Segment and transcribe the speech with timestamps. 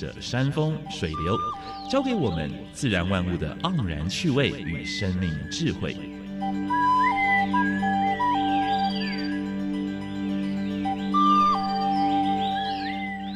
[0.00, 1.36] 着山峰、水流，
[1.90, 5.94] 教给我们自然万物的盎然趣味与生命智慧。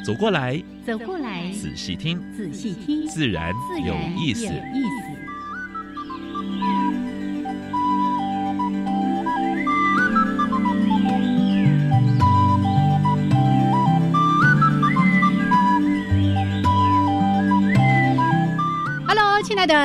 [0.03, 3.53] 走过来，走过来，仔细听，仔细听，自然
[3.85, 4.45] 有意思。
[4.45, 5.14] 有意思。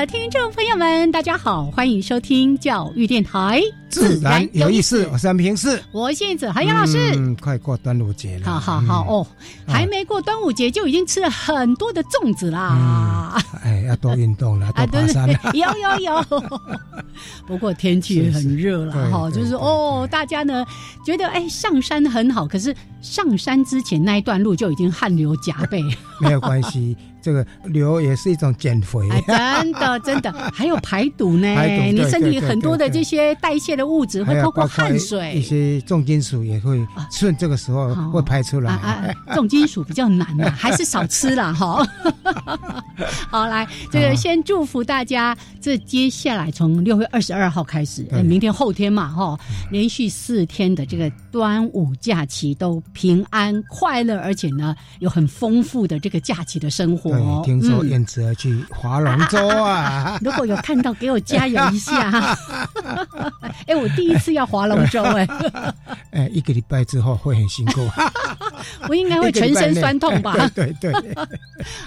[0.00, 5.78] 的听众朋友们，大家好，欢迎收听教育电台，自然有意思，我是安平市。
[5.92, 7.12] 我现在何阳老师。
[7.16, 8.46] 嗯，快过端午节了。
[8.46, 9.26] 好好好、哦，
[9.68, 13.34] 还没过端午节就已经吃了很多的粽子啦。
[13.34, 15.38] 嗯，哎，要多运动了， 啊，多爬山了。
[15.52, 16.40] 有有有。
[17.46, 20.64] 不过天气也很热了哈，是是就是哦，大家呢
[21.04, 25.82] 觉得哎上山很好，可是上山之前那一段路就已经汗流浃背。
[26.22, 29.00] 没有关系，这个流也是一种减肥。
[29.10, 31.54] 哎，真的 真的，还有排毒呢。
[31.54, 35.40] 排毒你身体很多的这些代谢的物质会透过汗水。
[35.42, 38.72] 些重金属也会趁这个时候会排出啊来。
[38.72, 41.86] 啊，重金属比较难呐， 还是少吃啦哈。
[43.30, 49.38] 好，来，这个先祝福大家，这接下来从六月二十二号开始，明天后天嘛哈，
[49.70, 57.09] 连续四天的这个端午假期都平安快乐，而且呢有很丰富的这个假期的生活。
[57.10, 60.18] 对，听说嗯燕子要去划龙舟啊。
[60.22, 62.10] 如果有看到，给我加油一下。
[63.66, 65.28] 哎，我第一次要划龙舟，哎，
[66.12, 67.88] 哎，一个礼拜之后会很辛苦，
[68.88, 70.34] 我应该会全身酸痛吧？
[70.54, 71.14] 对对对，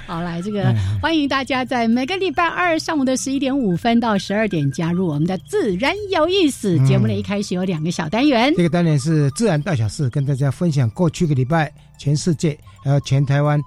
[0.05, 7.14] 好，来这个嗯欢迎大家在每个礼拜二上午的十一点五分到十二点加入我们的自然有意思嗯节目呢。
[7.14, 13.59] 一开始有两个小单元，这个单元是自然大小事，跟大家分享过去个礼拜全世界还有全台湾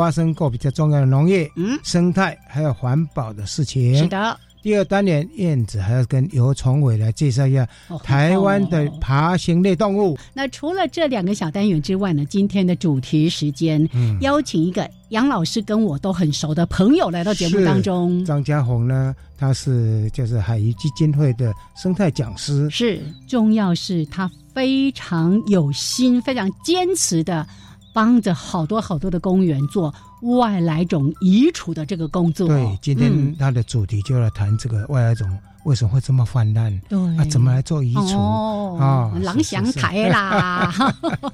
[0.00, 3.96] 发生过比较重要的农业、嗯，生态还有环保的事情。
[3.96, 4.06] 是。
[4.08, 10.18] 的，第二单元燕子还要跟尤崇伟来介绍一下哦台湾的哦爬行类动物。
[10.32, 18.24] 那除了这两个小单元之外呢，今天的主题时间嗯，邀请一个杨老师跟我都很熟的朋友来到节目当中。
[18.24, 22.68] 张家宏呢，他是就是海鱼基金会的生态讲师。
[22.70, 27.46] 是，重要是他非常有心、非常坚持的，
[27.94, 32.48] 帮着好多好多的公园做外来种移除的这个工作。
[32.48, 35.26] 对，今天嗯他的主题就来谈这个外来种
[35.64, 38.18] 为什么会这么泛滥，对啊，怎么来做移除？
[38.18, 40.74] 哦啊，狼翔台啦。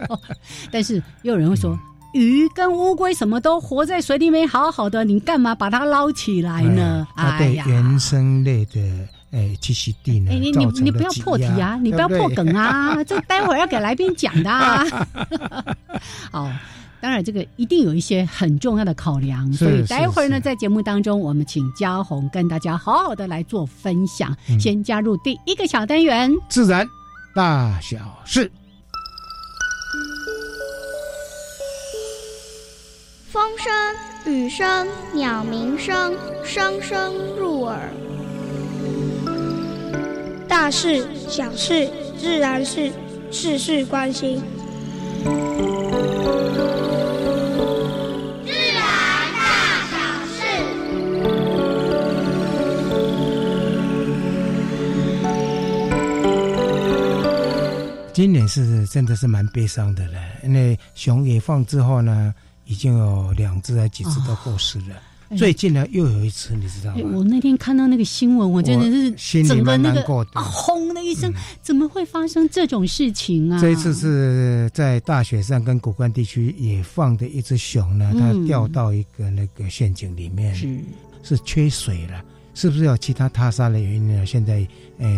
[0.71, 1.77] 但是又有人会说。
[2.13, 7.07] 鱼跟乌龟什么都活在水里面好好的，你干嘛把它捞起来呢？
[7.15, 8.81] 哎它对原生类的
[9.33, 14.85] 诶栖息地呢哎，你你你不要破题啊，你不要破梗啊， 这待会儿要给来宾讲的啊。
[16.33, 16.51] 好，
[17.01, 24.37] 当然这个一定有一些很重要的考量，所以待会儿呢，在节目当中，我们请嘉宏跟大家好好的来做分享。
[24.49, 26.85] 嗯先加入第一个小单元，自然
[27.35, 28.51] 大小事。
[33.29, 33.73] 风声、
[34.35, 37.79] 雨声、鸟鸣声，声声入耳。
[40.63, 42.93] 大事、小事、自然是
[43.33, 44.43] 事事关心。
[58.13, 62.35] 今年是真的是蛮悲伤的了，因为熊野放之后呢，
[62.67, 64.95] 已经有两只还几只都过世了。
[64.95, 67.11] 哎最近呢，又有一次，你知道哎吗？
[67.15, 70.31] 我那天看到那个新闻，我真的是心里整个那个蛮难过的。
[70.35, 71.33] 啊，轰的一声，
[71.63, 73.61] 怎么会发生这种事情啊？
[73.61, 78.47] 这一次是在大雪山跟古关地区野放的一只熊呢，它嗯。
[78.47, 80.69] 掉到一个那个陷阱里面，是。
[81.23, 82.25] 是缺水了，
[82.55, 84.27] 是不是有其他他杀的原因呢？
[84.27, 84.67] 现在，
[84.99, 85.09] 呃，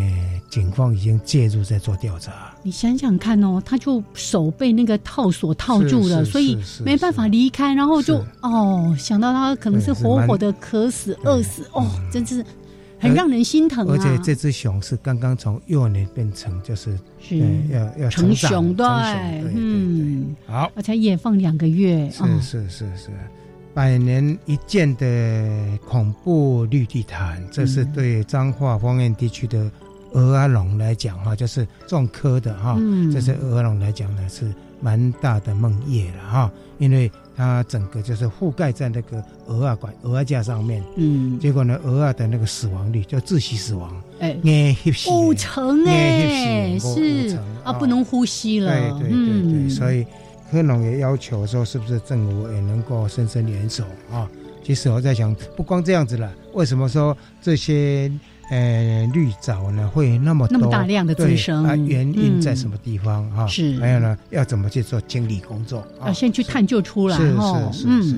[0.51, 2.55] 警方已经介入在做调查。
[2.63, 12.45] 你想想看哦，他就手被那个套索套住了，所以没办法离开，然后就哦，想到他可能是活活的渴死、对饿死，哦，嗯真是
[13.01, 13.91] 很让人心疼啊！
[13.91, 17.43] 而且这只熊是刚刚从幼年变成就是是
[17.73, 18.87] 呃要要成成熊，对
[19.53, 23.11] 嗯，好，而且也放两个月，哦是是是是，
[23.75, 27.93] 百年一见的恐怖绿地毯，这是嗯。
[27.95, 29.71] 对彰化方言地区的
[30.13, 33.11] 鹅阿龙来讲哈，就是种科的哈，嗯。
[33.11, 43.91] 这是鹅龙来讲呢是蛮大的梦魇了哈，因为它整个就是覆盖在那个鹅啊管鹅啊架上面，嗯，结果呢鹅啊的那个死亡率就窒息死亡，
[44.21, 44.37] 哎，
[45.11, 49.71] 五成哎，是啊，啊不能呼吸了，对对对对，嗯。
[49.71, 50.05] 所以
[50.53, 54.29] 科农也要求说，是不是政府也能够伸伸援手啊？
[54.63, 58.13] 其实我在想，不光这样子了，为什么说这些
[58.51, 61.75] 呃绿藻呢会那么那么大量的滋生啊？
[61.75, 63.47] 原因在什么地方啊？
[63.47, 66.09] 是还有呢，要怎么去做清理工作啊？
[66.09, 67.33] 要先去探究出来是。
[67.33, 68.17] 是是是。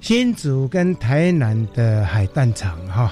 [0.00, 3.10] 新竹跟台南的海淡厂哈，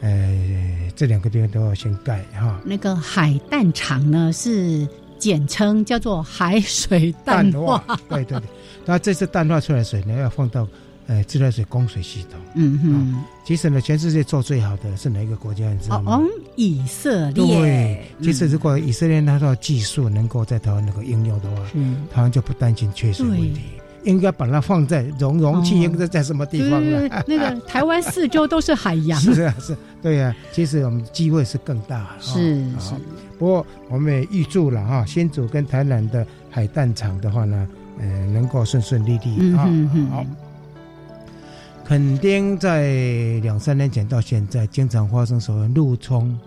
[0.00, 2.60] 呃，这两个地方都要先盖哈。
[2.64, 4.88] 那个海淡厂呢是
[5.22, 8.48] 简称叫做海水淡化，对对对。
[8.84, 10.66] 那这次淡化出来的水呢，要放到
[11.06, 12.40] 呃自来水供水系统。
[12.56, 13.24] 嗯哼。
[13.44, 15.72] 其实呢，全世界做最好的是哪一个国家？
[15.72, 16.16] 你知道吗？
[16.16, 16.22] 哦，
[16.56, 17.44] 以色列。
[17.44, 23.60] 对，其实如果以色列那套技术能够在台湾能够应用的话，嗯，台湾就不担心缺水问题。
[24.02, 27.08] 应该把它放在容容器，应该在什么地方呢？
[27.24, 29.16] 那个台湾四周都是海洋。
[29.22, 30.34] 是啊，是，对呀。
[30.50, 32.08] 其实我们机会是更大。
[32.20, 32.94] 是是。
[33.42, 37.66] 不过我们也预祝了哈，新竹跟台南的海淡厂的话呢，
[37.98, 39.68] 呃，能够顺顺利利啊。
[40.12, 40.24] 好。
[41.84, 42.94] 垦丁在
[43.42, 46.38] 两三年前到现在，经常发生所谓路冲、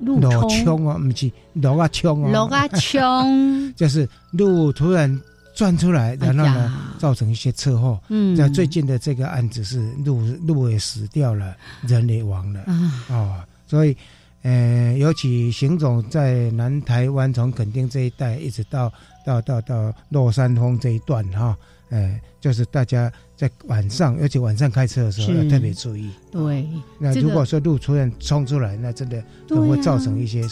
[0.00, 0.18] 路
[0.64, 5.20] 冲啊，不是路啊冲啊，路啊冲， 就是路突然。
[5.52, 8.00] 转出来，然后呢，造成一些车祸。
[8.08, 11.54] 嗯，在最近的这个案子是路路也死掉了，
[11.86, 12.60] 人也亡了。
[12.60, 13.34] 啊，哦，
[13.66, 13.94] 所以，
[14.42, 18.92] 呃，尤其邢总在南台湾从垦丁这一带一直到
[19.24, 21.56] 到到到落山峰这一段哈，
[21.90, 26.10] 呃，就是大家在晚上，尤其晚上开车的时候要特别注意。
[26.30, 26.66] 对，
[26.98, 30.42] 那如果说路出现冲出来，那真的都会造成一些。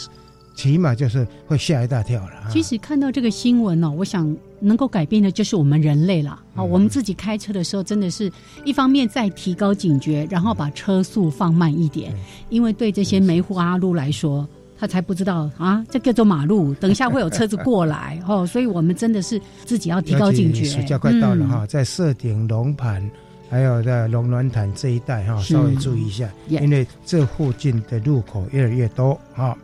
[0.55, 2.49] 起码就是会吓一大跳了。
[2.51, 6.39] 其实看到这个新闻呢，我想能够改变的就是我们人类了。
[6.55, 8.31] 啊，我们自己开车的时候，真的是
[8.65, 12.13] 一方面在提高警觉，然后把车速放慢一点。
[12.49, 14.47] 因为对这些梅户阿路来说，
[14.79, 18.45] 他才不知道啊，这叫做马路，等一下会有车子过来 哦。
[18.45, 20.63] 所以我们真的是自己要提高警觉。
[20.63, 23.09] 暑假快到了哈，在设顶龙盘，
[23.49, 29.57] 还有在龙銮潭这一带哈，稍微注意一下，因为这附近的路口越来越多哈。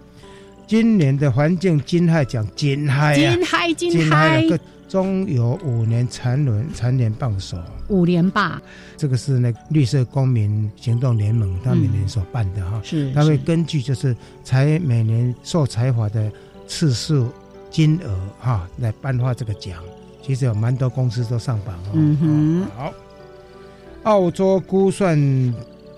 [0.67, 4.43] 今年的环境金害奖金害啊，金害金海，
[4.95, 7.57] 中有五年蝉轮蝉联榜首，
[7.89, 8.61] 五年吧。
[8.95, 16.31] 这个是那绿色公民行动联盟他每年所办的哈，是他会根据就是才每年受采访的
[16.65, 17.29] 次数
[17.69, 19.83] 金额哈来颁发这个奖。
[20.23, 21.91] 其实有蛮多公司都上榜哦。
[21.93, 22.93] 嗯哼，好，
[24.03, 25.19] 澳洲估算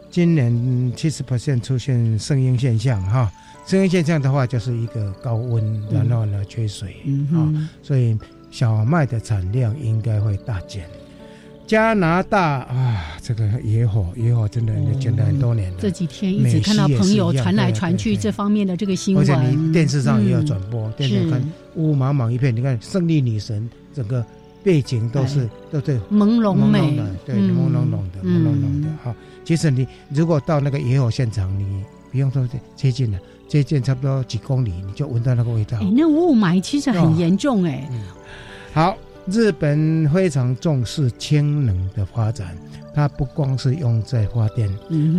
[0.10, 3.32] 今年七十 percent 出现声音现象哈。
[3.68, 6.96] 声音现象的话，就是一个高温，然后呢缺水
[7.32, 7.38] 啊，
[7.84, 8.18] 所以
[8.58, 10.84] 小麦的产量应该会大减。
[11.68, 15.78] 加拿大啊，这个野火，野火真的减了很多年了。
[15.80, 21.40] 这几天一直看到朋友传来传去这方面的这个新闻，而且你电视上也有转播，电视看
[21.76, 24.26] 雾茫茫一片，你看胜利女神整个
[24.64, 29.16] 背景都是都是朦胧美的，对，朦胧胧的，朦胧胧的哈。
[29.46, 33.20] 其实你如果到那个野火现场，你不用说接近了。
[33.48, 35.78] 接近差不多几公里，你就闻到那个味道。
[35.80, 37.90] 哎，那雾霾其实很严重哎。
[38.78, 38.96] 好，
[39.26, 42.56] 日本非常重视氢能的发展，
[42.94, 44.70] 它不光是用在发电，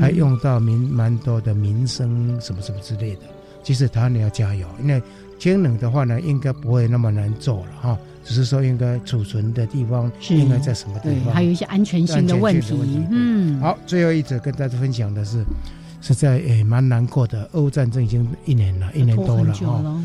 [0.00, 3.22] 还用到民蛮多的民生什么什么之类的。
[3.64, 5.02] 其实它你要加油，因为
[5.40, 13.02] 氢能的话呢，应该不会那么难做了哈，只是说应该储存的地方应该在什么地方，还有一些安全性的问题。
[13.10, 15.44] 嗯，好，最后一则跟大家分享的是。
[16.00, 17.50] 实在也蛮难过的。
[17.54, 20.00] 俄乌战争已经一年了，一年多了哈。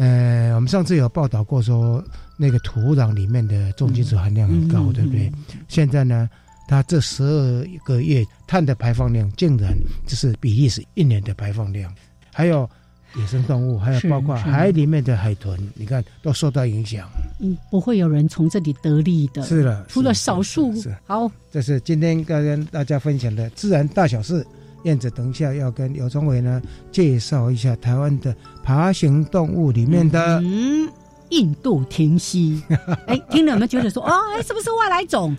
[0.00, 2.02] 呃，我们上次有报道过说，
[2.38, 5.30] 那个土壤里面的重金属含量很高，对不对？
[5.68, 6.26] 现在呢，
[6.66, 9.76] 它这十二个月碳的排放量竟然
[10.06, 11.94] 就是比利时一年的排放量。
[12.32, 12.66] 还有
[13.14, 17.06] 野生动物，还有包括海里面的海豚，你看都受到影响。
[17.38, 19.42] 嗯，不会有人从这里得利的。
[19.42, 20.96] 是了，除了少数是。
[21.06, 24.46] 好，这是今天跟大家分享的自然大小事。
[24.84, 26.60] 燕子，等一下要跟刘忠伟呢
[26.90, 30.88] 介绍一下台湾的爬行动物里面的嗯
[31.30, 32.62] 印度停蜥。
[33.06, 35.36] 哎，听了有没有觉得说，哦，哎是不是外来种？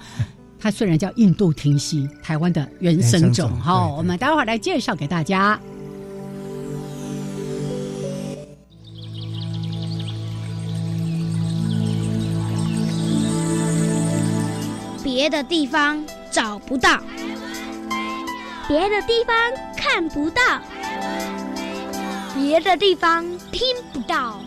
[0.60, 3.52] 它虽然叫印度停蜥，台湾的原生种。
[3.66, 5.60] 哦，我们待会儿来介绍给大家。
[15.04, 17.02] 别的地方找不到。
[18.72, 19.36] 别的地方
[19.76, 20.42] 看不到，
[22.34, 23.62] 别的地方听
[23.92, 24.40] 不到。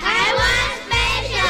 [0.00, 0.44] 台湾
[0.88, 0.96] 飞
[1.28, 1.40] 鸟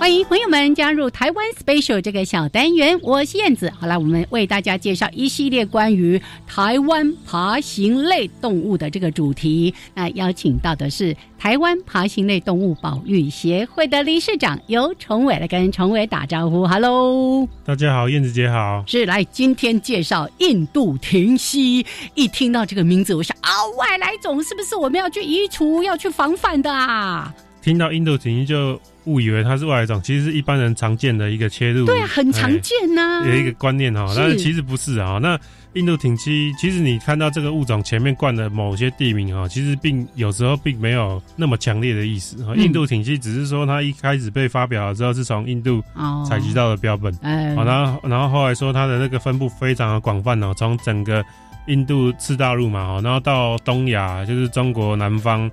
[0.00, 3.70] 欢迎朋友们加入台湾 Special 这个小单元，我是燕子。
[3.78, 9.74] 好了，我们为大家介绍一系列关于台湾爬行类动物的这个主题。
[9.92, 16.66] 那邀请到的是台湾爬行类动物保育协会的理事长尤崇伟来跟崇伟打招呼。
[16.66, 18.82] Hello，大家好，燕子姐好。
[18.86, 21.84] 是来今天介绍印度停息。
[22.14, 27.34] 一听到这个名字，我想啊，外来种是不是我们要去移除、要去防范的啊？
[27.62, 28.80] 听到印度停息就。
[29.06, 33.24] 误以为它是外来种，其实是一般人常见的一个切入，对啊，很常见呐。
[33.26, 35.18] 有一个观念哈，但是其实不是啊。
[35.20, 35.40] 那
[35.72, 42.36] 印度挺蜥，其实你看到这个物种前面冠的某些地名哈，其实并有时候并没有那么强烈的意思。
[42.56, 45.82] 印度挺蜥只是说它一开始被发表了之后是从印度
[46.28, 47.10] 采集到的标本，
[47.56, 51.24] 好，然后然后后来说它的那个分布非常的广泛哦，从整个
[51.68, 55.50] 印度次大陆嘛，然后到东亚，就是中国南方。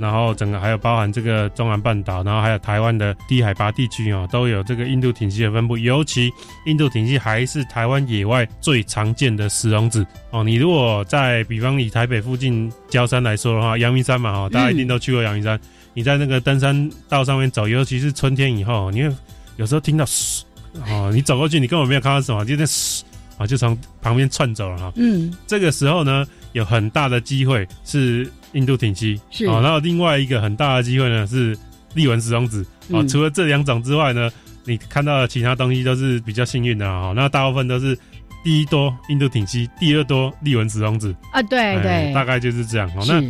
[0.00, 5.76] 然后整个还有包含这个中南半岛，然后还有台湾的低海拔地区哦，都有这个印度挺蜥的分布。
[5.76, 6.32] 尤其
[6.64, 10.42] 印度挺蜥还是台湾野外最常见的食虫子哦。
[10.42, 15.60] 你如果在比方以台北附近郊山来说的话，阳明山嘛哈，大家一定都去过阳明山。
[15.92, 19.14] 你在那个登山道上面走，尤其是春天以后，你会
[19.56, 20.42] 有时候听到嘶
[20.88, 23.04] 哦，你走过去，你根本没有看到什么，就在嘶
[23.36, 24.92] 啊，就从旁边窜走了哈。
[24.96, 28.26] 嗯，这个时候呢，有很大的机会是。
[28.52, 31.56] 印度挺蜥是啊，然后另外一个很大的机会呢是
[31.94, 33.02] 利文石龙子啊。
[33.08, 34.30] 除了这两种之外呢，
[34.64, 37.12] 你看到的其他东西都是比较幸运的啊。
[37.14, 37.96] 那大部分都是
[38.42, 41.42] 第一多印度挺蜥，第二多利文石龙子啊。
[41.42, 42.90] 对对，大概就是这样。
[43.06, 43.22] 那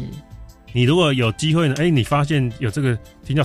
[0.73, 3.43] 你如果有机会呢，哎，你发现有这个听到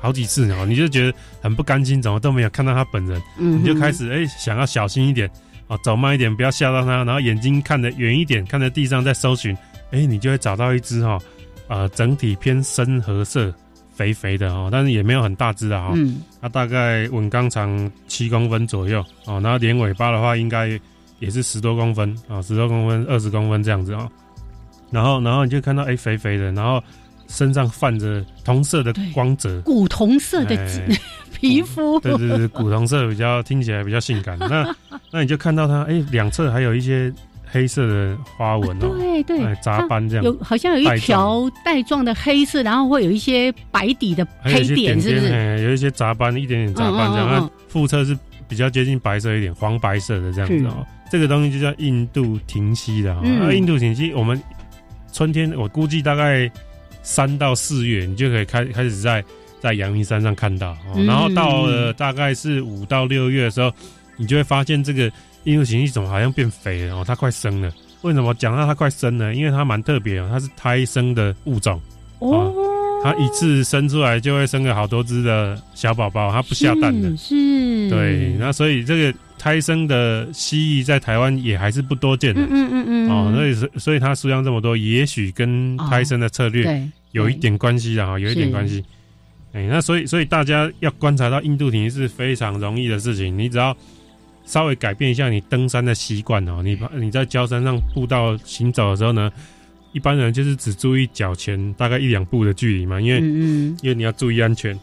[0.00, 5.28] 好几次哦，你就觉得很不甘心，怎么都没有看到他本人，你就开始哎想要小心一点
[5.66, 9.56] 啊，走慢一点，不要吓到他，然后眼睛看得远一点，看着地上在搜寻。
[9.90, 11.18] 哎，你就会找到一只哈，
[11.68, 13.52] 呃，整体偏深褐色、
[13.94, 15.92] 肥肥的哈，但是也没有很大只的哈。
[15.94, 16.20] 嗯。
[16.40, 20.78] 它大概稳钢长七公分左右哦，然后连尾巴的话应该
[21.18, 24.08] 也是十多公分啊，十多公分、二十公分这样子啊。
[24.90, 26.82] 然后，然后你就看到哎，肥肥的，然后
[27.26, 30.56] 身上泛着同色的光泽，古铜色的
[31.32, 31.98] 皮肤。
[32.00, 34.38] 对对对，古铜色比较听起来比较性感。
[34.38, 34.74] 那
[35.10, 37.12] 那你就看到它哎，两侧还有一些。
[37.50, 45.62] 黑色的花纹哦，对对，杂斑这样，有好像有一条带状的黑色，然后会有一些白底的黑点，是不是？
[45.64, 47.28] 有一些杂斑，一点点杂斑这样。
[47.28, 50.86] 那腹侧是比较接近白色一点，黄白色的这样子哦。
[51.10, 53.22] 这个东西就叫印度停息的哈。
[53.24, 54.40] 那印度停息，我们
[55.12, 56.50] 春天我估计大概
[57.02, 59.24] 三到四月，你就可以开开始在
[59.58, 60.76] 在阳明山上看到。
[61.06, 63.72] 然后到了大概是五到六月的时候，
[64.16, 65.10] 你就会发现这个。
[65.44, 67.72] 印度型一种好像变肥了哦，它快生了。
[68.02, 69.34] 为什么讲到它快生呢？
[69.34, 71.80] 因为它蛮特别哦，它是胎生的物种
[72.20, 72.54] 哦。
[73.02, 77.16] 它一次生出来就会生个好多只的小宝宝，它不下蛋的。
[77.16, 78.36] 是，对。
[78.38, 82.40] 那所以这个胎生的蜥蜴在台湾也还是不多见的。
[82.40, 83.10] 嗯嗯嗯。
[83.10, 88.84] 哦，所以所以它数量这么多，也许跟胎生的策略有一点关系的哈，有一点关系。
[89.52, 93.76] 哎，那所以所以大家要观察到印度体是非常容易的事情，你只要。
[94.48, 99.30] 稍微改变一下你登山的习惯哦，你你在焦山上步道行走的时候呢，
[99.92, 103.20] 一般人就是只注意脚前大概一两步的距离嘛，因为
[103.82, 104.74] 因为你要注意安全。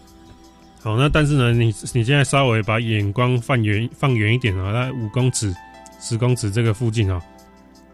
[0.84, 5.52] 好，那但是呢，你你现在稍微把眼光放远放远一点啊，在五公尺、
[6.00, 7.20] 十公尺这个附近哦，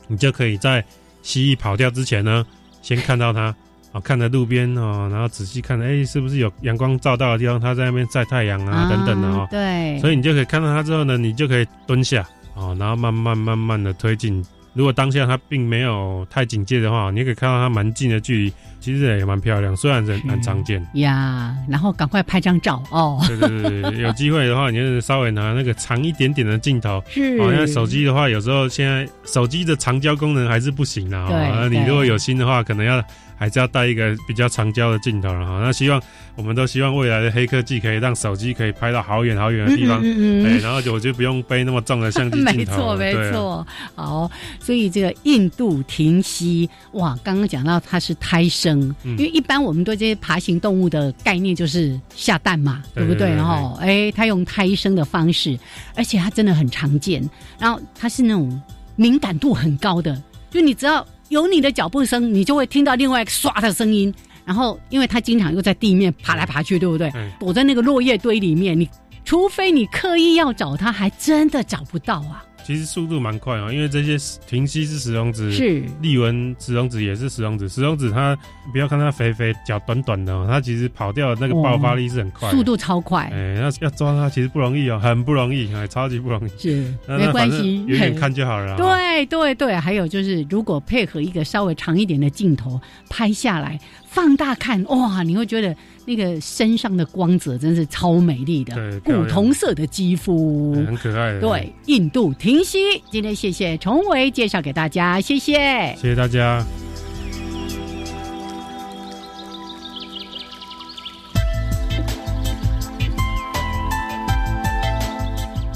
[0.07, 0.83] 你就可以在
[1.21, 2.45] 蜥蜴跑掉之前呢，
[2.81, 3.55] 先看到它。
[3.91, 7.59] 啊，看着路边哦，然后仔细看，哎，是不是有阳光照到的地方？
[7.59, 9.45] 它在那边晒太阳啊，等等的哦。
[9.51, 9.99] 对。
[9.99, 14.43] 所以你就可以看到它之后呢，你就可以蹲下，哦，然后慢慢慢慢的推进。
[14.73, 20.81] 如果当下它并没有太警戒的话，你可以看到它蛮近的距离，其实也蛮漂亮，虽然是很常见。
[20.93, 23.21] 呀，然后赶快拍张照哦。
[23.27, 27.03] 对对对，有机会的话，你就稍微拿那个长一点点的镜头。
[27.09, 27.37] 是。
[27.41, 31.27] 哦，因为手机的话，有时候现在手机的长焦功能还是不行的哦。
[31.29, 31.77] 对。
[31.77, 33.03] 你如果有心的话，可能要。
[33.41, 35.59] 还是要带一个比较长焦的镜头了哈。
[35.63, 35.99] 那希望
[36.35, 39.99] 我们都希望未来的黑科技可以让手机可以拍到好远好远的地方，
[40.45, 42.53] 哎，然后就我就不用背那么重的相机镜头。
[42.53, 43.67] 没错，没错。
[43.95, 44.29] 好，
[44.59, 53.35] 所以这个印度停息哇，刚刚讲到它是胎生，因为一般我们对这些爬行动物的概念就是下蛋嘛，对不对？
[53.37, 55.57] 哈，哎，它用胎生的方式，
[55.95, 58.61] 而且它真的很常见，然后它是那种
[58.95, 60.21] 敏感度很高的，
[60.51, 61.03] 就你只要。
[61.31, 64.13] 有你的脚步声，你就会听到另外一个唰的声音。
[64.43, 67.09] 然后，因为它经常又在地面爬来爬去，对不对？
[67.39, 68.89] 躲在那个落叶堆里面，你
[69.23, 72.43] 除非你刻意要找它，还真的找不到啊。
[72.63, 78.37] 其实速度蛮快哦，因为这些停息是石龙子，是立文石龙子也是石龙子，石龙子它
[78.71, 83.29] 不要看它肥肥脚短短的，哦它其实跑掉那个爆发力是很快，速度超快。
[83.33, 86.51] 哎，那要抓它其实不容易哦，很不容易，哎，超级不容易。
[86.57, 88.77] 是 没关系，远远看就好了。
[88.77, 93.79] 对对对，还有就是如果配合一个稍微长一点的镜头拍下来，
[94.13, 95.75] 放大看，哇，你会觉得。
[96.03, 101.39] 那个身上的光泽真是超美丽的，古铜色的肌肤，很可爱。
[101.39, 102.79] 对，印度停息，
[103.11, 106.65] 今天谢谢崇伟介绍给大家，谢谢，谢谢大家。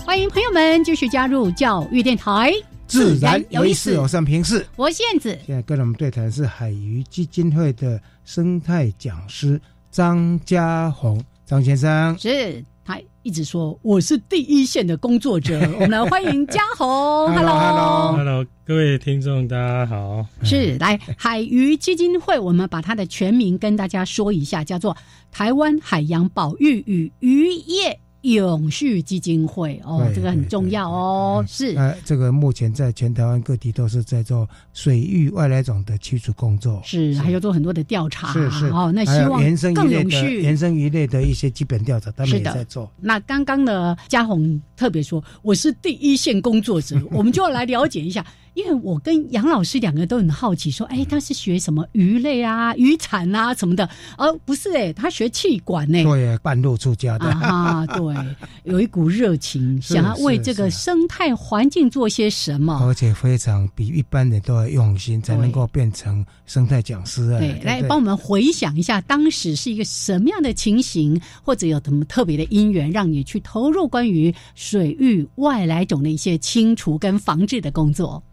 [0.04, 2.52] 欢迎朋友们继续加入教育电台，
[2.88, 4.66] 自然有意思，有善平视。
[4.76, 9.62] 我燕子，现在跟我们对谈是海鱼基金会的生态讲师。
[9.92, 15.58] 张家宏，张先生是他一直说我是第一线的工作者。
[15.80, 16.86] 我们来欢迎家宏
[17.34, 20.26] ，Hello，Hello，Hello，各位听众，大家好。
[20.44, 24.98] 是来海鱼基金会，我们把它的全名跟大家说一下，叫做
[25.32, 28.02] 台湾海洋保育与渔业。
[28.34, 31.46] 永续基金会哦，这个很重要哦。
[31.48, 38.92] 是，呃，这个目前在全台湾各地都是在做水域外来种的驱除工作，是，还有做很多的调查，是是哦。
[38.94, 39.42] 那希望
[39.74, 42.92] 更永续，延伸鱼类的一些基本调查，他们也在做。
[43.00, 48.26] 那刚刚呢，嘉宏特别说，我是第一线工作者， 我们就要来了解一下。
[48.56, 53.88] 因为我跟杨老师两个都很好奇，说，哎，他是学什么鱼类啊、渔产啊什么的？
[54.18, 56.02] 而不是哎，他学气管呢。
[56.04, 58.16] 对，半路出家的啊，对，
[58.64, 67.40] 有一股热情， 想要为这个生态环境做些什么，而且非常比一般人都要用心，才能够变成生态讲师啊。
[67.40, 78.24] 对，来帮我们回想一下，当时是一个什么样的情形，或者有什么特别的因缘，让你去投入关于水域外来种的一些清除跟防治的工作。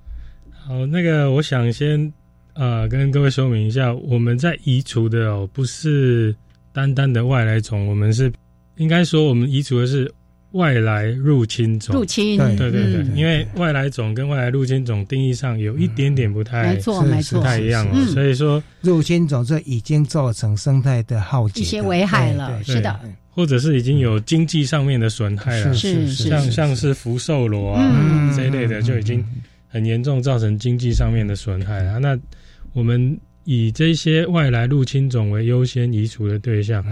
[0.73, 2.11] 好，那个我想先
[2.55, 6.35] 呃跟各位说明一下，我们在移除的哦，不是
[6.73, 8.33] 单单的外来种，我们是
[8.79, 10.11] 应该说我们移除的是
[10.53, 11.95] 外来入侵种。
[11.95, 18.07] 入侵，对对对，因为外来种跟外来入侵种定义上有一点点不太，没错没错，不太一样哦。
[18.07, 29.23] 所以说入侵种这已经造成生态的浩劫，一些危害了，是的，或者是已经有经济上面的损害了，是是，像像是福寿螺啊这一类的就已经。
[29.73, 31.97] 很严重，造成经济上面的损害啊！
[31.97, 32.19] 那
[32.75, 36.85] 我们以这些外来入侵种为优先移除的对象。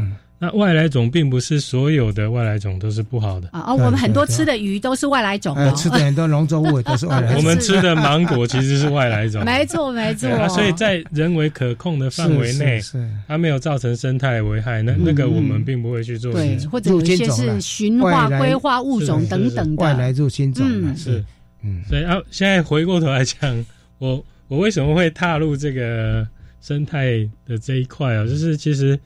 [0.42, 3.74] 那外来种并不是所有的外来种都是不好的啊！
[3.74, 7.36] 我们很多吃的鱼都是外来种，吃的很多农作物都是外来种。
[7.36, 10.48] 我们吃的芒果其实是外来种， 没错没错。
[10.48, 12.80] 所以在人为可控的范围内，
[13.28, 16.32] 它没有造成生态危害，那那个我们并不会去做。
[16.32, 20.66] 对，或者有些是驯化、规划物种等等的外来入侵种
[20.96, 21.22] 是。
[21.62, 23.66] 嗯，所以啊，现在回过头来讲，
[23.99, 26.27] 我我为什么会踏入这个
[26.61, 28.25] 生态的这一块啊？
[28.25, 28.99] 就是其实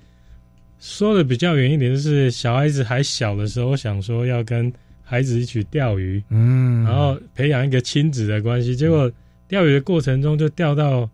[0.79, 9.11] 说的比较远一点，就是小孩子还小的时候，想说要跟孩子一起钓鱼，嗯，然后培养一个亲子的关系，结果
[9.49, 11.09] 钓鱼的过程中就钓到。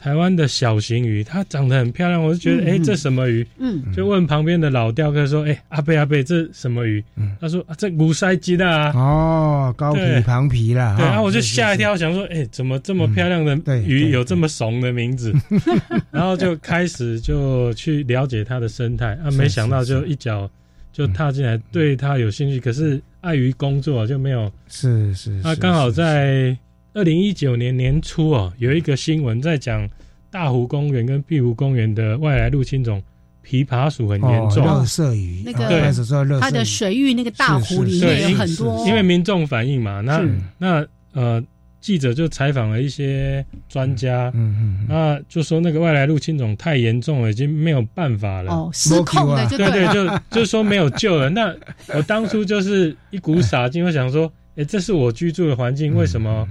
[0.00, 3.44] 台湾的小型鱼，它长得很漂亮，我就觉得，哎，这什么鱼？
[3.58, 7.02] 嗯，就问旁边的老钓客说，哎，阿贝阿贝，这什么鱼？
[7.16, 8.92] 嗯他说，啊这古塞鸡的啊。
[8.94, 10.94] 哦，高皮旁皮啦。
[10.96, 15.34] 对，然后我就吓一跳，想说，哎，怎么这么漂亮的鱼有这么怂的名字？
[16.12, 20.48] 然后就开始就去了解它的生态，啊，没想到就一脚
[20.92, 24.48] 就踏进来，对它有兴趣，可是碍于工作就没有。
[24.68, 25.40] 是是。
[25.42, 26.56] 啊，刚好在。
[26.98, 29.88] 二零一九年年初哦，有一个新闻在讲
[30.32, 33.00] 大湖公园跟碧湖公园的外来入侵种
[33.46, 35.44] 琵琶鼠很严重，热色鱼。
[35.46, 38.28] 那个它的水域那个大湖里面。
[38.32, 41.40] 有很多，因为民众反映嘛，那那呃
[41.80, 51.30] 记者就采访了一些专家，嗯嗯，那就说那个外来入侵种太严重了，已经没有办法了，哦，失控的，对对，就就说没有救了。
[51.30, 51.54] 那
[51.94, 56.44] 我当初就是一股傻劲，我想说，哎，这是我居住的环境，为什么？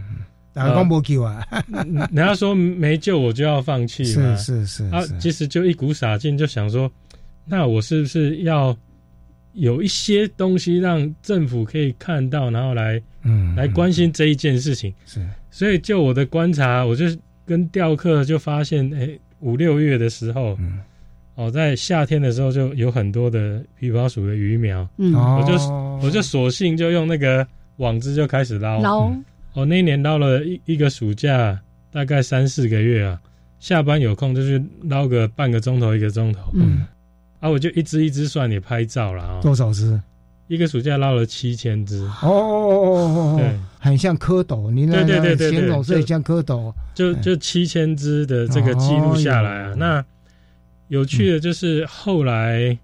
[0.57, 1.45] 打光波救啊！
[1.93, 6.91] 人家说没救我就要放弃嘛，是是是啊，其实就一股傻劲，就想说，
[7.45, 8.75] 那我是不是要
[9.53, 14.91] 有一些东西让政府可以看到，然后来嗯来关心这一件事情？
[15.05, 17.05] 是，所以就我的观察，我就
[17.45, 20.57] 跟钓客就发现，哎，五六月的时候，
[21.35, 25.53] 哦，在夏天的时候就有很多的琵琶鼠的鱼苗，嗯，我就
[26.03, 28.81] 我就索性就用那个网子就开始捞。
[28.81, 29.13] 捞。
[29.57, 31.59] 我那一年捞了一一个暑假，
[31.91, 33.19] 大概三四个月啊，
[33.59, 36.51] 下班有空就去捞个半个钟头一个钟头。
[36.53, 36.85] 嗯，
[37.39, 39.41] 啊，我就一只一只算，你拍照了啊。
[39.41, 39.99] 多少只？
[40.47, 42.03] 一个暑假捞了七千只。
[42.03, 49.71] 哦哦哦哦哦，对，很像蝌蚪，你那对对对形容就像蝌蚪，就就七千只的这个记录下来啊。
[49.71, 50.05] 哦那
[50.89, 52.77] 有趣的就是后来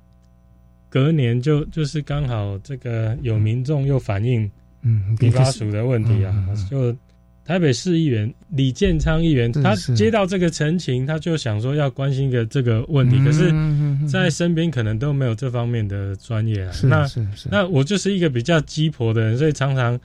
[0.89, 4.51] 隔年就就是刚好这个有民众又反映
[4.83, 6.97] 嗯，琵琶鼠的问题啊嗯嗯嗯，就
[7.45, 13.53] 台北市议员李建昌议员，他接到这个陈情，他就想说要关心个这个问题，可是，
[14.07, 16.71] 在身边可能都没有这方面的专业啊。
[16.71, 19.99] 是那是是，那我就是一个比较鸡婆的人，所以常常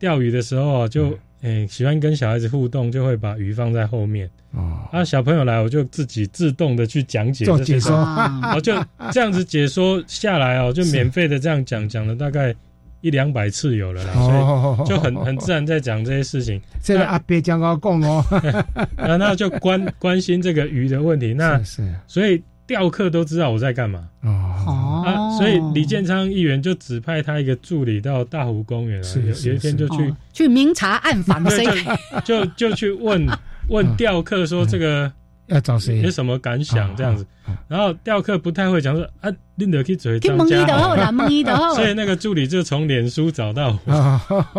[0.00, 4.28] 钓鱼的时候啊，就诶、喜欢跟小孩子互动，就会把鱼放在后面。
[4.52, 7.96] 哦，啊，小朋友来，我就自己自动的去讲解解说。
[7.96, 8.74] 啊 我就
[9.12, 12.52] 这样子解说下来哦，就免费的这样讲，讲了大概
[13.00, 16.60] 一两百次有了啦，所哦以就很很自然在讲这些事情。
[16.82, 18.24] 这个阿伯讲我讲哦，
[18.96, 21.94] 然后就关关心这个鱼的问题，那是是。
[22.06, 24.08] 所以钓客都知道我在干嘛。
[24.22, 24.30] 哦，
[24.66, 25.02] 哦。
[25.06, 31.84] 啊，所以李建昌议员就指派他一个助理到大湖公园啊，有是是有一天就去哦去明察暗访，对谁
[32.24, 33.26] 就就就去问
[33.68, 35.10] 问嗯钓客说这个
[35.50, 36.00] 要找谁？
[36.00, 36.10] 有？
[36.10, 36.94] 什么感想？
[36.96, 37.24] 这样子。
[37.46, 40.66] 哦，然后钓客不太会讲说啊，拎得去嘴去张家
[41.74, 43.78] 所以那个助理就从脸书找到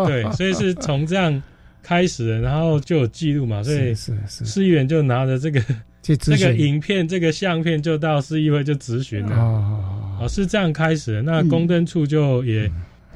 [0.06, 1.42] 对，所以是从这样
[1.82, 5.62] 开始的，然后就有记录嘛，所以是是是，市议员就拿着这个
[6.02, 9.36] 这个影片、这个相片，就到市议会就咨询了。
[9.36, 11.22] 哦哦，是这样开始的。
[11.22, 11.48] 那嗯。
[11.50, 12.70] 公灯处就也、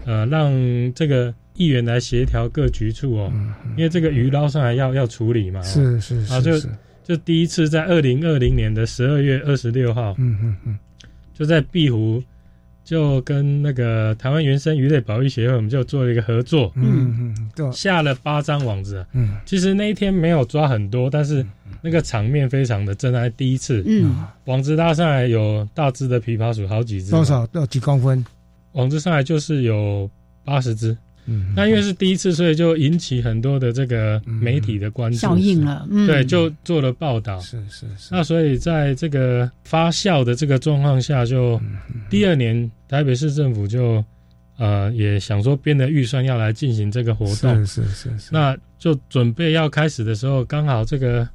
[0.05, 0.51] 呃让
[0.93, 5.59] 这个议员来协调各局处哦，嗯因为这个鱼捞上来要要处理嘛。
[5.59, 6.69] 哦，是是啊就是是，
[7.05, 10.79] 就第一次在二零二零年的十二月二十六号，嗯嗯嗯，
[11.33, 12.21] 就在碧湖。
[12.83, 19.07] 就跟那个台湾原生鱼类保育协会，我们就做了一个合作，嗯嗯对，下了八张网子啊。
[19.13, 21.43] 嗯其实那一天没有抓很多，但是
[21.81, 23.33] 那个场面非常的震撼。
[23.35, 27.25] 第一次嗯，网子拉上来有大只的琵琶鼠好几只，多？
[27.25, 28.23] 少多几公分？
[28.73, 30.07] 网子上来就是有
[30.43, 30.95] 八十只。
[31.27, 37.39] 嗯，那因为是第一次，所以就引起很多的这个媒体的关注，效应了，嗯，对，就做了报道。
[37.39, 41.59] 是是是，那所以在这个发酵的这个状况下，就
[42.09, 44.03] 第二年台北市政府就
[44.57, 51.27] 呃也想说编的预算要来进行这个活动，是是是是，那就准备要开始的时候，刚好这个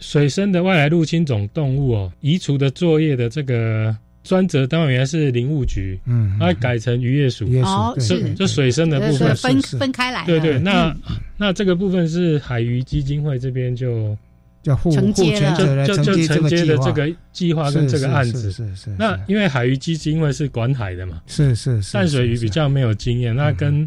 [0.00, 8.18] 水生的外来入侵种动物哦，移除的作业的这个专责单位原来是林务局，嗯，它改成渔业署，哦是。
[8.18, 9.34] 是就水生的部分。
[9.36, 11.16] 分分开来，对对，那嗯。
[11.38, 14.16] 那这个部分是海鱼基金会这边就
[14.62, 15.38] 叫护护承接了。
[15.38, 18.50] 权者来就就就承接的这个计划跟这个案子。
[18.50, 23.86] 是是是，那因为海鱼基金会是管海的嘛，是是是淡水鱼比较没有经验，那跟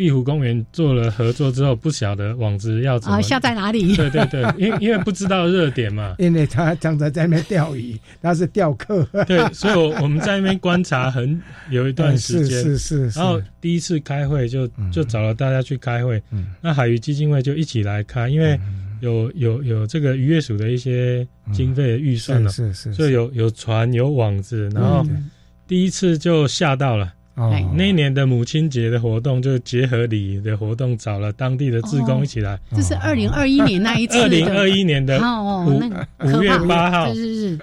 [0.00, 3.92] 碧湖公园做了合作之后，不晓得网子要怎么啊，下在哪里？
[3.94, 14.90] 对对对，因为因为不知道热点嘛， 因为他常常在那边钓鱼，他是钓客，对，所以我我们在那边观察很有一段时间，是是是，然后第一次开会就嗯。
[14.90, 16.46] 就找了大家去开会，嗯。
[16.62, 18.58] 那海鱼基金会就一起来开，因为
[19.00, 25.28] 有有有这个渔业署的一些经费的预算了，是是是，所以有有船有网子，然后嗯。
[25.68, 27.12] 第一次就吓到了。
[27.40, 27.74] 哦。
[27.74, 32.60] 那一年的母亲节的活动，就结合礼仪的活动，找了当地的志工一起来。
[32.76, 36.06] 这是二零二一年那一次的，二零二一年的 哦，五那个
[36.38, 37.14] 五月八号。
[37.14, 37.58] 是是是，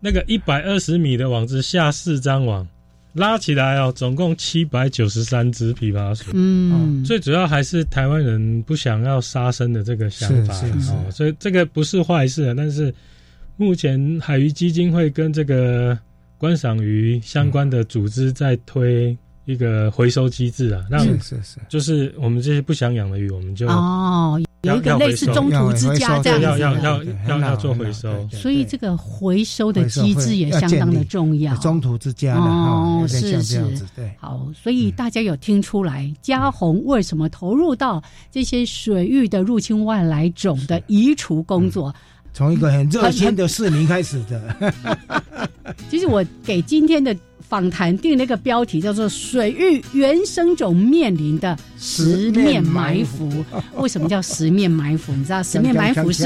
[0.00, 2.66] 那个一百二十米的网子下四张网，
[3.12, 6.30] 拉起来哦，总共七百九十三只琵琶鼠。
[6.34, 10.90] 嗯，最主要还是台湾人不想要杀生的这个想法是是是。
[10.92, 12.54] 哦，所以这个不是坏事啊。
[12.56, 12.94] 但是
[13.56, 15.98] 目前海鱼基金会跟这个
[16.38, 28.28] 观赏鱼相关的组织在推一个回收机制啊，让是是是，就是我们这些不想养的鱼，我们就哦，有一个要类似中途之家这样子的，要要要要要做回收。
[28.28, 31.56] 所以这个回收的机制也相当的重要。
[31.56, 33.64] 中途之家哦是是。
[34.18, 41.92] 好，所以大家有听出来，嘉宏为什么投入到这些水域的入侵外来种的移除工作？
[42.32, 44.72] 从一个很热心的市民开始的，
[45.90, 47.14] 其实我给今天的
[47.48, 53.28] 访谈定了一个标题，叫做“水域原生种面临的十面埋伏”。
[53.76, 55.12] 为什么叫十面埋伏？
[55.14, 56.24] 你知道， 十面埋伏是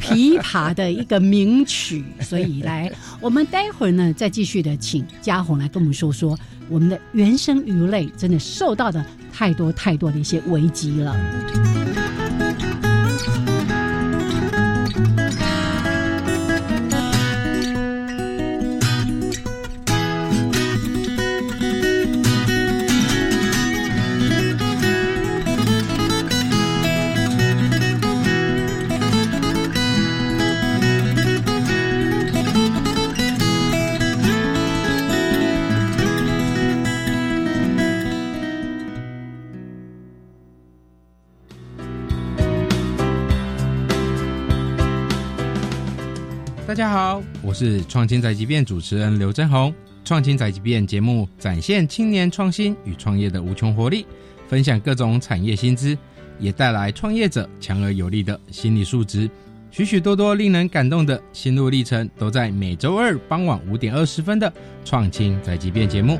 [0.00, 6.38] 琵琶的一个名曲，所以来，我们待会儿呢再继续的请嘉宏来跟我们说说
[6.68, 11.83] 我们的原生鱼类真的受到的太多太多的一些危机了。
[46.74, 49.72] 大家好，我是创新宅急便主持人刘真宏。
[50.04, 54.04] 创新宅急便节目展现青年创新与创业的无穷活力，
[54.48, 55.96] 分享各种产业新知，
[56.40, 59.30] 也带来创业者强而有力的心理素质。
[59.70, 64.52] 许许多多令人感动的心路历程，都在每周二傍晚五点二十分的
[64.84, 66.18] 创新宅急便节目。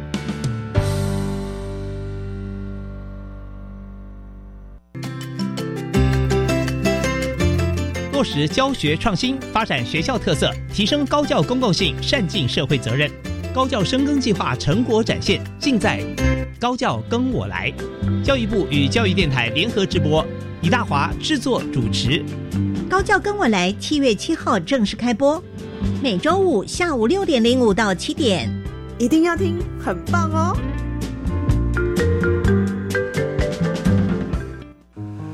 [8.14, 13.11] 落实教学创新，发展学校特色，提升高教公共性，善尽社会责任。
[13.53, 16.00] 高教深耕计划成果展现，尽在
[16.61, 17.72] 高教跟我来。
[18.22, 20.24] 教育部与教育电台联合直播，
[20.62, 22.24] 李大华制作主持。
[22.88, 25.42] 高教跟我来，七月七号正式开播，
[26.00, 28.48] 每周五下午六点零五到七点，
[28.96, 30.57] 一定要听，很棒哦。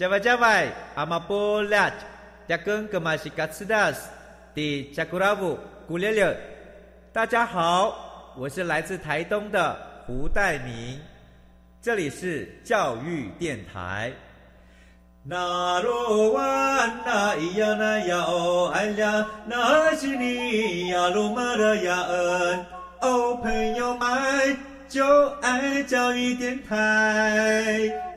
[0.00, 1.92] 加外加外，阿玛波拉，
[2.48, 4.08] 加根格玛西卡斯达斯。
[4.54, 6.34] 第加古拉布古列列，
[7.12, 10.98] 大家好，我是来自台东的胡代明，
[11.82, 14.10] 这里是教育电台。
[15.22, 16.42] 那罗哇
[17.04, 22.66] 那咿呀那呀哦哎呀，那是你呀鲁玛的呀恩
[23.02, 24.56] 哦，朋友们
[24.88, 28.09] 就爱教育电台。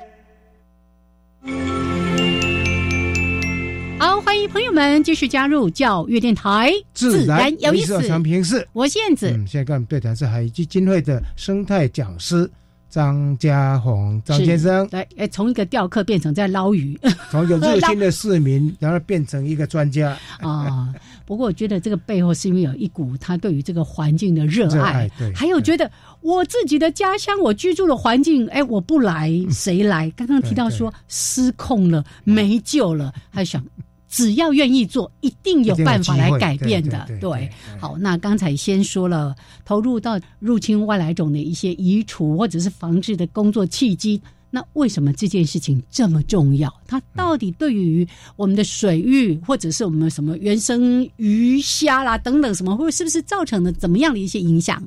[3.99, 8.01] 好，欢迎朋友们继续加入教育电台，自然有意思。
[8.07, 9.29] 常平是，我是燕子。
[9.29, 12.49] 嗯，现在跟我们对谈是海基金会的生态讲师
[12.89, 14.87] 张家宏张先生。
[14.87, 16.97] 对，哎，从一个钓客变成在捞鱼，
[17.29, 20.93] 从一个热心的市民，然后变成一个专家啊。
[21.25, 25.89] 不过我觉得这个背后是因为有一股他对于这个环境的热爱，对，还有觉得
[26.23, 30.09] 我自己的家乡，我居住的环境，哎，我不来谁来？
[30.11, 33.63] 刚刚提到说失控了，没救了，还想。
[34.07, 37.07] 只要愿意做，一定有办法来改变的。
[37.19, 46.71] 对，好，那刚才先说了，投入到入侵外来种的一些移除或者是防治的工作契机，那为什么这件事情这么重要？
[46.87, 54.81] 它到底对于我们的水域，或者是我们什么原生鱼虾啦等等什么，会是不是造成了怎么样的一些影响？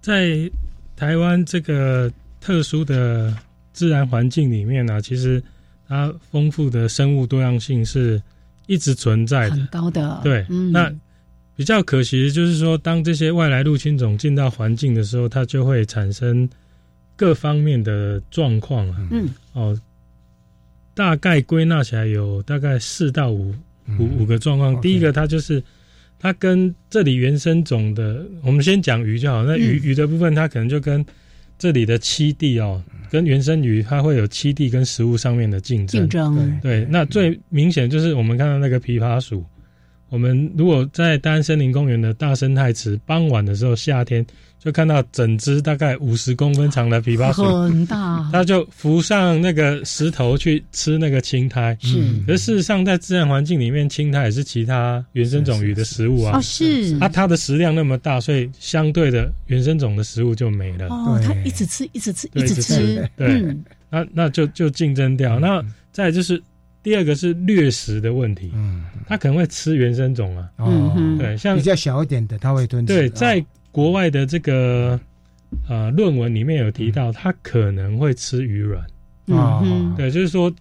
[0.00, 0.50] 在
[0.96, 3.36] 台湾这个特殊的
[3.72, 5.42] 自然环境里面呢，其实
[5.86, 8.20] 它丰富的生物多样性是。
[8.70, 10.92] 一直存在的很高的对，那
[11.56, 16.46] 比较可惜的就是说，当这些外来入侵种进到环境的时候，它就会产生
[17.16, 19.08] 各方面的状况啊。
[19.10, 19.80] 嗯，哦，
[20.92, 23.54] 大概归纳起来有大概四到五
[23.98, 24.78] 五五个状况。
[24.82, 25.64] 第一个，它就是
[26.18, 29.44] 它跟这里原生种的，我们先讲鱼就好。
[29.44, 31.04] 那鱼鱼的部分，它可能就跟
[31.58, 32.82] 这里的栖地哦。
[33.10, 36.02] 跟原生鱼，它会有栖地跟食物上面的竞争。
[36.02, 39.44] 竞争对，那最明显就是我们看到那个琵琶鼠。
[40.10, 44.26] 我们如果在大安森林公园的大生态池，傍晚的时候，夏天。
[44.58, 51.76] 就看到整只大概五十公分长的琵琶鼠，很大，它就浮上那个石头去吃那个青苔。
[51.80, 56.36] 是，而事实上，在自然环境里面，青苔也是其他原生种鱼的食物啊。
[56.36, 56.98] 哦，是。
[57.00, 60.88] 啊，它的食量那么大，所以相对的原生种的食物就没了。
[60.88, 63.08] 哦，它一直吃，一直吃，一直吃。
[63.16, 63.56] 对，
[63.88, 65.38] 那那就就竞争掉。
[65.38, 66.42] 那再就是
[66.82, 68.50] 第二个是掠食的问题。
[68.54, 70.48] 嗯，它可能会吃原生种啊。
[70.56, 72.84] 哦，对，像比较小一点的，它会吞。
[72.84, 73.44] 对，在
[73.78, 74.98] 国外的这个
[75.68, 78.84] 呃论文里面有提到，它可能会吃鱼卵。
[79.38, 79.62] 啊，
[79.96, 80.52] 对，就是说。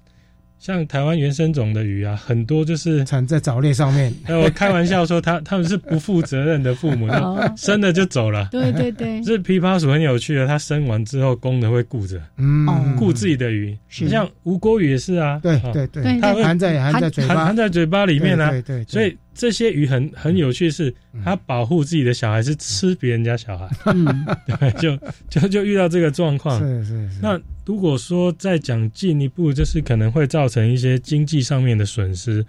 [0.60, 4.12] 像台湾原生种的鱼啊，很多就是产在藻类上面。
[4.44, 7.08] 我开玩笑说，他他们是不负责任的父母，
[7.56, 8.50] 生了就走了。
[8.52, 13.78] 对对对，这琵琶鼠很有趣的，它生完之后，公的会顾着，嗯，顾自己的鱼。
[13.88, 18.50] 像吴锅鱼也是啊，对对对，它含在含在嘴巴，含在嘴巴里面啊。
[18.50, 23.70] 对对，所以这些鱼很很有趣，是它保护自己的小孩，是吃别人家小孩。
[23.86, 24.26] 嗯，
[24.60, 24.98] 对，就
[25.30, 26.60] 就就遇到这个状况。
[26.60, 27.20] 是是是。
[27.22, 32.44] 那如果说再讲进一步，就是可能会造成一些经济上面的损失。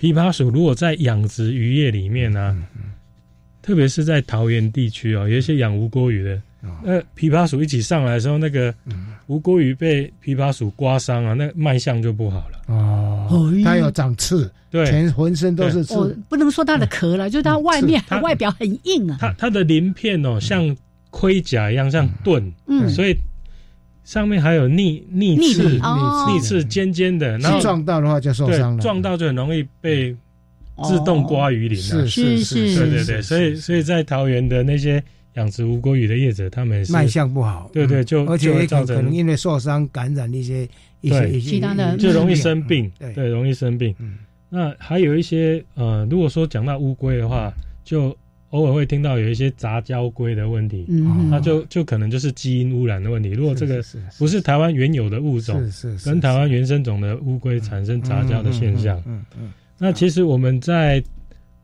[0.00, 2.56] 琵琶鼠如果在养殖渔业里面呢，
[3.60, 6.40] 特别是在桃园地区哦，有一些养无锅鱼的，
[6.82, 8.74] 那琵琶鼠一起上来的时候，那个
[9.26, 12.74] 吴郭鱼被琵琶鼠刮伤啊，那卖相就不好了。
[12.74, 16.18] 哦，它有长刺，对，全浑身都是我刺。
[16.28, 19.16] 不能说它的壳了，就是它外面它外表很硬啊。
[19.20, 20.76] 它它的鳞片哦，像
[21.10, 23.14] 盔甲一样，像盾，嗯所以
[24.04, 25.80] 上面还有逆逆逆刺，
[26.28, 28.82] 逆刺尖尖的，然后撞到的话就受对伤了。
[28.82, 30.14] 撞到就很容易被
[30.84, 32.06] 自动刮鱼鳞了。
[32.06, 35.02] 是是是，对对对，所以所以在桃园的那些
[35.36, 37.70] 养殖吴郭鱼的业者，他们卖相不好。
[37.72, 40.68] 对对，就而且也就会造成可可能因为受伤感染一些
[41.00, 41.30] 一些对。
[41.30, 43.12] 一些其他的就容易生病，对。
[43.14, 43.94] 对，容易生病。
[44.48, 47.52] 那还有一些呃，如果说讲到乌龟的话，
[47.84, 48.16] 就
[48.50, 51.28] 偶尔会听到有一些杂交龟的问题，嗯。
[51.28, 53.30] 那就就可能就是基因污染的问题。
[53.30, 53.82] 如果这个
[54.18, 59.52] 不是台湾原有的物种，是是是跟台湾原生种的乌龟产生杂交的现象，嗯嗯。
[59.78, 61.02] 那其实我们在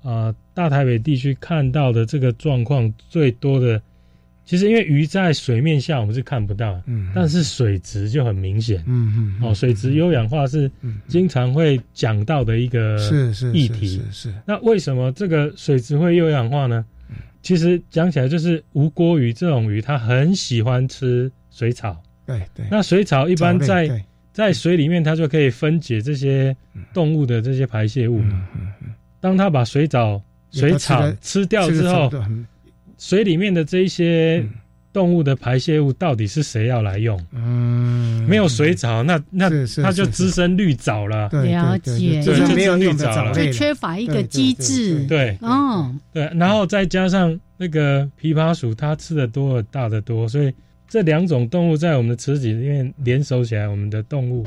[0.02, 3.80] 呃大台北地区看到的这个状况最多的，
[4.44, 10.70] 其实因为鱼在水面下我们是看不到，嗯但是水质就很明显，嗯嗯哦，水质优氧化是
[11.06, 13.86] 经常会讲到的一个是是是议题。
[13.86, 16.84] 是是那为什么这个水质会优氧化呢？
[17.40, 22.00] 其实讲起来就是无锅鱼这种鱼，它很喜欢吃水草。
[22.24, 22.64] 对对。
[22.70, 26.56] 那水草一般在在水里面，它就可以分解这些
[26.94, 28.22] 动物的这些排泄物。
[29.22, 32.12] 当它把水藻、水草吃掉之后
[32.98, 34.44] 水里面的这一些
[34.92, 37.18] 动物的排泄物到底是谁要来用？
[37.32, 39.48] 嗯，没有水草，那那
[39.82, 41.28] 它就滋生绿藻了。
[41.30, 42.22] 了解。
[42.22, 43.44] 对，对这没有绿藻类。
[43.44, 45.06] 了，就缺乏一个机制。
[45.06, 50.52] 对哦，对，然后再加上那个枇杷鼠，它吃的多了大的多，所以
[50.88, 54.46] 这两种动物在我们的池子里面联手起来，我们的动物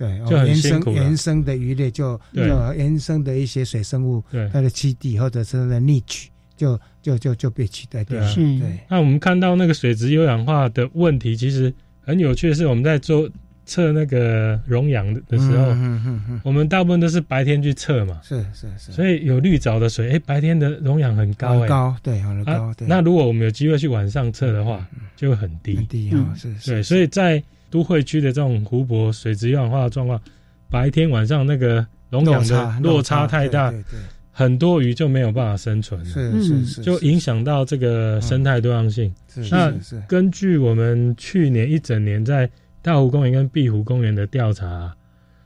[0.00, 0.96] 对，就很哦原生辛苦了。
[0.96, 2.48] 原生的鱼类就对。
[2.48, 4.48] 就原生的一些水生物，对。
[4.50, 8.34] 它的栖地或者是它的溺取，就就就就被取代掉了。
[8.34, 13.28] 对啊，对，那我们看到那个水质有氧化的问题，其实很有趣的是，我们在做
[13.66, 22.88] 测那个溶氧的时候，嗯嗯嗯嗯我们大部分都是白天去测嘛，是是是，所以有绿藻的水，哎，白天的溶氧很高，哎，很高，对，很高啊，对。
[22.88, 24.84] 那如果我们有机会去晚上测的话，
[25.14, 30.20] 就会很低，很低啊，是是，对，所以在都会区的这种湖泊水质氧化的状况，
[30.68, 34.00] 白天晚上那个溶氧的落差太大，对对对。
[34.32, 39.12] 很多鱼就没有办法生存了，是是是，就影响到这个生态多样性。
[39.28, 39.70] 是那
[40.08, 42.48] 根据我们去年一整年在
[42.80, 44.94] 大湖公园跟碧湖公园的调查，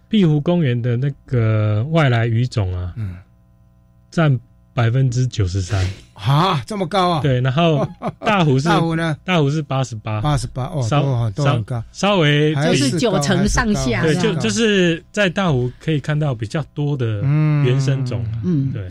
[0.09, 3.17] 碧湖公园的那个外来鱼种啊，嗯，
[4.13, 4.39] 占
[4.75, 5.87] 百分之九十三。
[6.13, 7.21] 啊，这么高啊？
[7.23, 7.87] 对，然后
[8.21, 9.17] 大湖是大湖呢？
[9.25, 18.25] 大湖是八十八，八十八哦，稍都很都很高，稍微还就是九成上下对，就就是在大湖可以看到比较多的原生种。
[18.45, 18.91] 嗯，对。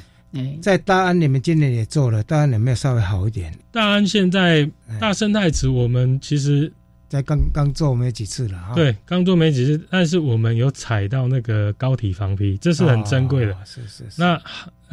[0.63, 3.53] 在大安你们今年也做了，大安有没有稍微好一点？
[3.71, 4.67] 大安现在
[4.99, 6.73] 大生态池，我们其实
[7.07, 8.73] 在刚刚做没几次了哈。
[8.73, 13.53] 对，刚做没几次，但是我们有采到那个高体防皮，这是很珍贵的。
[13.53, 14.19] 哦是是是。
[14.19, 14.41] 那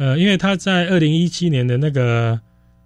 [0.01, 2.39] 呃，因为它在二零一七年的那个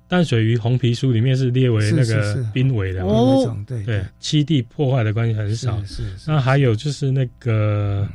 [0.05, 5.79] 淡水鱼红皮书里面是列为那个濒危的嘛哦对对，栖地破坏的关系很少。
[5.85, 8.05] 是是是那还有就是那个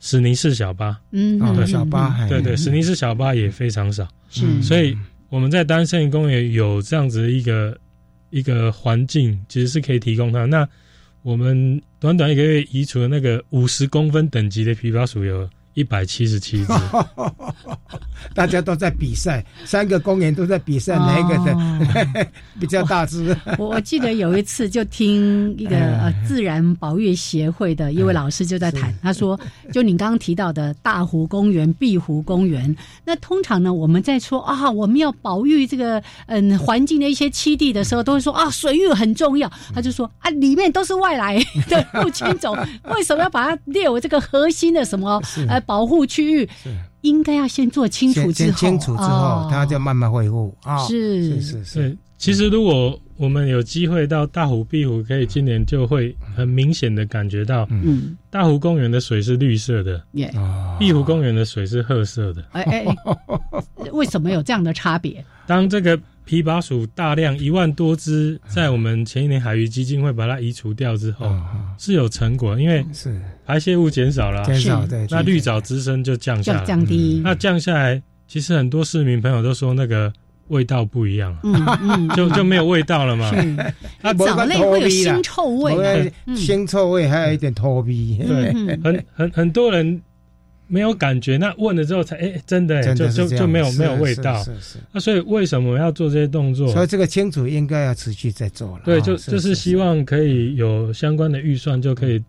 [0.00, 4.08] 史尼氏小巴，嗯小巴嘿对对，嗯史尼氏小巴也非常少。
[4.30, 4.46] 是。
[4.62, 4.96] 所以
[5.28, 7.76] 我们在单森林公园有这样子的一个
[8.30, 10.46] 一个环境，其实是可以提供它。
[10.46, 10.66] 那
[11.20, 16.72] 我们短短一个月移除了那个五十公分等级的枇杷鼠有一百七十七只，
[18.34, 22.26] 大家都在比赛，三个公园都在比赛，哪一个的？
[22.58, 23.36] 比较大只？
[23.58, 26.04] 我我记得有一次就听一个哎。
[26.04, 29.38] 呃自然保育协会的一位老师就在谈，他说，
[29.72, 41.36] 就你刚刚提到的大湖公园、碧湖公园，那通常呢我们在说啊我们要保育这个嗯环境的一些栖地的时候，都会说啊水域很重要，他就说啊里面都是外来
[41.68, 46.48] 的入侵种，为什么要把它列为这个核心的什么呃保护区域？
[47.02, 50.56] 应该要先做清楚之后，清楚之后哦，它就慢慢恢复。
[50.62, 50.78] 啊。
[50.86, 51.40] 是。
[51.40, 60.32] 是是是，其实如果我们有机会到大湖、碧湖，可以今年就会很明显的感觉到，嗯，大湖公园的水是绿色的，耶，
[60.78, 62.42] 碧湖公园的水是褐色的。
[62.52, 63.90] 哎哎，哎。
[63.92, 65.22] 为什么有这样的差别？
[65.46, 71.30] 当这个枇杷鼠大量一万多只，在我们前一年海鱼基金会把它移除掉之后，
[71.78, 73.20] 是有成果，因为是。
[73.46, 80.10] 排泄物减少了，减少对，那绿藻滋生就降下来，降降低那降下来，其实很多市民朋友都说那个
[80.48, 83.30] 味道不一样，嗯嗯， 就就没有味道了嘛。
[84.00, 88.18] 它藻类会有腥臭味，腥臭味还有一点脱皮。
[88.26, 88.50] 对，
[88.82, 90.00] 很很很多人
[90.66, 94.42] 没有感觉，那问了之后才哎，真的就就就没有没有味道。
[94.42, 94.78] 是是。
[94.92, 96.68] 那所以为什么要做这些动作？
[96.68, 98.82] 所以这个清楚应该要持续在做了。
[98.84, 102.22] 对，就就是希望可以有相关的预算就可以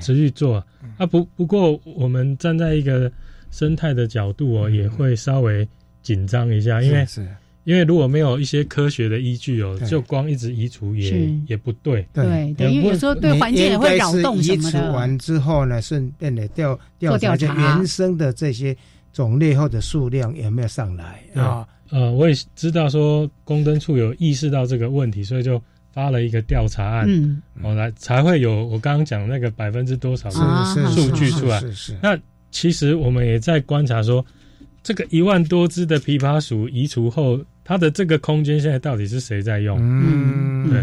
[0.00, 0.64] 持续做。
[0.98, 3.10] 啊不不过我们站在一个
[3.50, 5.66] 生态的角度哦，也会稍微
[6.02, 7.26] 紧张一下，因为是。
[7.64, 12.04] 因为如果没有一些科学的依据哦，就光一直移除也也不对。
[12.12, 14.68] 对，因为有时候对环境也会扰动什么的。
[14.68, 18.76] 移除完之后呢，顺便的调调查原生的这些
[19.12, 21.64] 种类或者数量有没有上来啊？
[21.90, 31.60] 呃，我也知道说公灯处有意识到这个问题，所以就发了一个调查案，嗯，哦，来才会有我刚刚讲那个百分之多少的数据出来。
[31.60, 31.96] 是是。
[32.02, 32.18] 那
[32.50, 34.24] 其实我们也在观察说，
[34.82, 37.38] 这个一万多只的枇杷鼠移除后。
[37.64, 39.78] 它的这个空间现在到底是谁在用？
[39.80, 40.80] 嗯，对，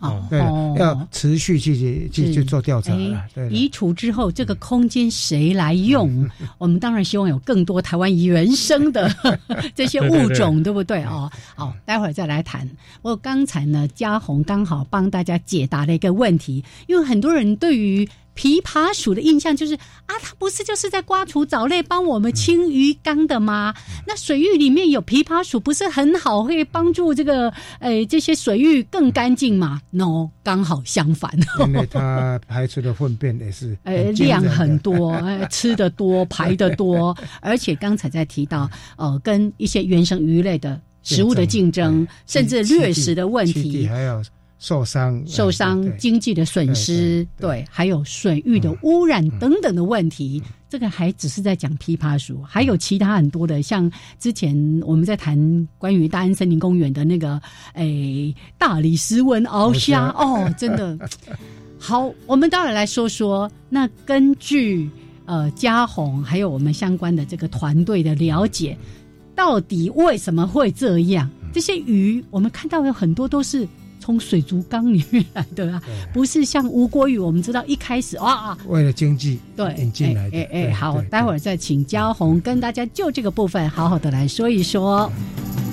[0.00, 0.38] 哦，对，
[0.78, 3.24] 要持续去去去做调查了。
[3.34, 6.28] 对，移除之后，这个空间谁来用？
[6.58, 9.12] 我们当然希望有更多台湾原生的
[9.74, 11.02] 这些物种，对不对？
[11.04, 12.68] 哦，好，待会儿再来谈。
[13.02, 18.08] 我刚才呢，嘉宏刚好帮大家解答了一个问题，因为很多人对于。
[18.40, 23.74] 枇杷属的印象就是啊，它不是就是在刮除藻类、帮我们清鱼缸的吗？
[24.06, 31.30] 那水域里面有琵琶鼠，不是很好，会帮助这个诶这些水域更干净吗？No，刚好相反。
[31.66, 35.14] 因为它排出的粪便也是 诶量很多，
[35.50, 44.22] 吃的多，排的多，而且刚才在提到呃，跟一些原生鱼类的食物的竞争，甚至掠食的问题，还有。
[44.60, 54.54] 受伤、受伤、经济的损失，对，还有水域的污染等等的问题，这个还只是在讲枇杷树，还有其他很多的，像之前
[54.84, 57.40] 我们在谈关于大安森林公园的那个，
[57.72, 60.98] 诶，大理石纹鳌虾，哦，真的。
[61.78, 64.90] 好，我们当然来说说，那根据
[65.24, 68.76] 呃嘉宏还有我们相关的这个团队的了解，
[69.34, 71.30] 到底为什么会这样？
[71.50, 73.66] 这些鱼我们看到有很多都是。
[74.00, 75.82] 从水族缸里面来的啊，
[76.12, 80.38] 不是像吴国语，我们知道一开始啊，为了经济对引进来的。
[80.38, 85.08] 哎哎，好，待会儿再请焦红跟大家就这个部分好好的来说一说。
[85.08, 85.69] 们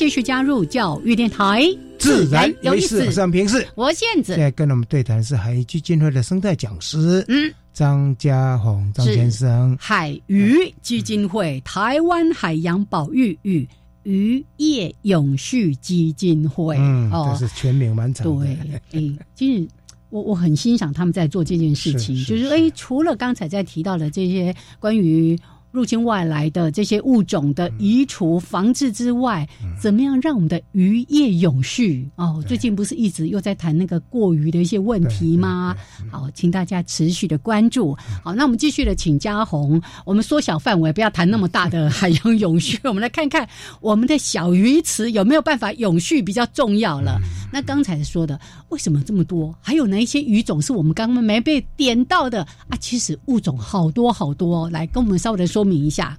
[0.00, 1.62] 继续加入教育电台，
[1.98, 3.12] 自然有意思。
[3.12, 13.68] 上平视，我现在现在跟我们对谈是海域基金会的生态讲师，嗯，张家宏张先生，海鱼基金会台湾海洋保育与
[14.04, 18.46] 渔业永续基金会，嗯，这是全名蛮长的。
[18.46, 19.68] 对，哎，其实
[20.08, 25.38] 我我很欣赏他们在做这件事情，就是哎，除了刚才在提到的这些关于。
[25.70, 29.48] 入侵外来的这些物种的移除防治之外，
[29.80, 32.08] 怎么样让我们的渔业永续？
[32.16, 35.76] 哦，最近不是一直又在谈那个过渔的一些问题吗？
[36.10, 37.96] 好，请大家持续的关注。
[38.24, 43.48] 好，那我们继续的请嘉宏，我们缩小范围，不要谈那么大的海洋永续， 我们来看看
[43.80, 47.20] 我们的小鱼池有没有办法永续比较重要了。
[47.52, 48.38] 那刚才说的，
[48.70, 49.54] 为什么这么多？
[49.60, 52.76] 还有哪一些鱼种是我们刚刚没被点到的啊？
[52.80, 55.59] 其实物种好多好多，来跟我们稍微的说。
[55.60, 56.18] 说明一下，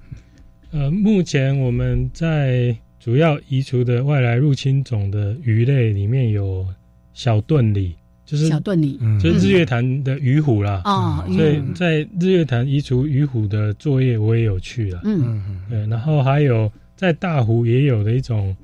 [0.70, 6.64] 呃，目前我们在主要移除的外来入侵种的鱼类里面有
[7.12, 10.80] 小盾鲤，就是小盾鲤，就是日月潭的鱼虎啦。
[10.84, 15.00] 啊，所以在日月潭移除鱼虎的作业我也有去了。
[15.02, 18.56] 嗯嗯，对，然后还有在大湖也有的一种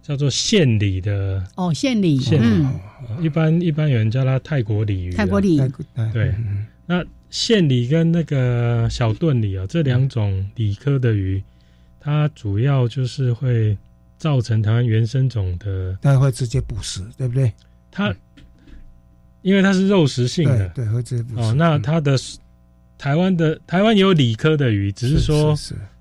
[0.00, 1.44] 叫做线鲤的。
[1.56, 2.66] 哦，线鲤，线鲤，
[3.20, 5.12] 一般一般有人叫它泰国鲤鱼。
[5.12, 5.60] 泰国鲤，
[6.10, 6.34] 对，
[6.86, 7.04] 那。
[7.36, 11.42] 线鲤跟那个小盾鲤啊，这两种鲤科的鱼，
[12.00, 13.76] 它主要就是会
[14.16, 17.52] 造成台湾原生种的，它会直接捕食，对不对？
[17.90, 18.16] 它
[19.42, 21.48] 因为它是肉食性的，对，会直接捕食。
[21.48, 22.16] 哦，那它的
[22.96, 25.54] 台湾的台湾有鲤科的鱼，只是说，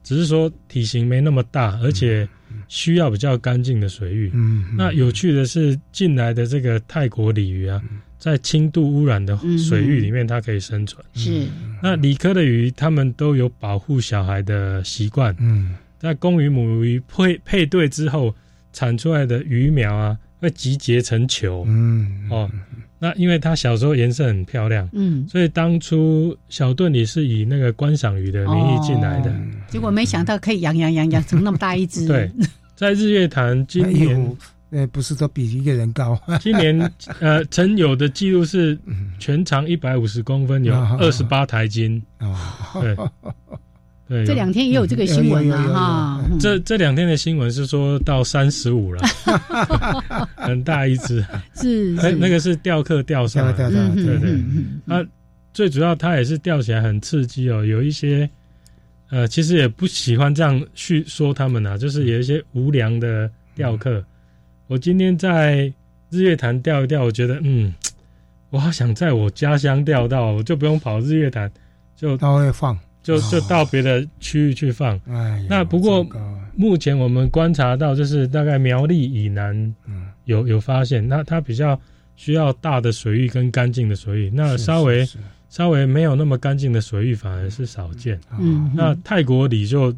[0.03, 2.25] 只是说体型没那么大，而且
[2.69, 4.31] 需要比较干净的水域。
[4.33, 7.83] 嗯，那有趣的是进来的这个泰国鲤鱼啊。
[8.25, 11.05] 在轻度污染的水域里面，它可以生存。
[11.13, 11.45] 是，
[11.79, 15.35] 那理科的鱼，它们都有保护小孩的习惯。
[15.39, 18.33] 嗯，在公鱼母鱼配配对之后，
[18.73, 21.65] 产出来的鱼苗啊，会集结成球。
[21.67, 22.49] 嗯，哦，
[22.97, 29.31] 那因为它小时候颜色很漂亮，嗯，所以当初小盾鲤是以那个观赏鱼的名义进来的，
[29.67, 32.07] 结果没想到可以养养养养成那么大一只。
[32.07, 32.31] 对，
[32.75, 34.35] 在日月潭今年。
[34.71, 36.19] 呃，不是都比一个人高。
[36.41, 38.77] 今年呃，曾有的记录是
[39.19, 42.01] 全长一百五十公分，有二十八台斤。
[42.81, 42.95] 对，
[44.07, 46.25] 对，这两天也有这个新闻啊，哈。
[46.39, 49.01] 这这两天的新闻是说到三十五了，
[50.35, 51.25] 很大一只。
[51.55, 54.43] 是，那那个是钓客钓上来，对对。
[54.83, 55.05] 那
[55.53, 58.29] 最主要它也是钓起来很刺激哦，有一些
[59.09, 64.03] 呃，其实也不喜欢这样去说他们啊，就是有一些无良的钓客。
[64.67, 65.71] 我今天在
[66.09, 67.71] 日月潭钓一钓，我觉得嗯，
[68.49, 71.51] 我好想在我家乡钓到，我就不用跑日月潭，
[71.95, 74.99] 就到会放，就就到别的区域去放。
[75.07, 76.03] 哎，那不过
[76.55, 79.55] 目前我们观察到，就是大概苗栗以南，
[79.87, 81.79] 嗯，有有发现，那它比较
[82.15, 85.07] 需要大的水域跟干净的水域，那稍微
[85.47, 88.19] 稍微没有那么干净的水域反而是少见。
[88.39, 89.95] 嗯，那泰国里就。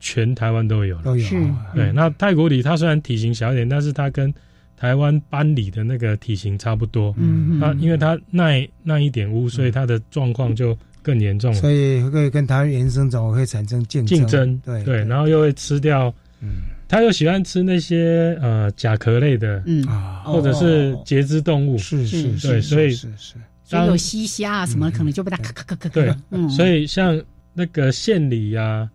[0.00, 1.28] 全台湾都有了，都有。
[1.74, 4.32] 对，那泰国鲤它虽然体型小一点，但是它跟
[4.76, 7.12] 台湾斑鲤的那个体型差不多。
[7.18, 11.52] 嗯嗯它因为它耐耐一点污，所以它的状况就更严重。
[11.52, 14.56] 所以会跟台湾原生种会产生竞竞争。
[14.64, 16.14] 对对，然后又会吃掉。
[16.40, 21.76] 嗯，它又喜欢吃那些呃甲壳类的，嗯啊，或者是节肢动物。
[21.76, 23.34] 是是是，对，所以是是，
[23.64, 25.88] 所以有西虾啊什么，可能就被它咔咔咔咔。
[25.88, 26.14] 对，
[26.48, 27.20] 所以像
[27.52, 28.88] 那个线鲤呀。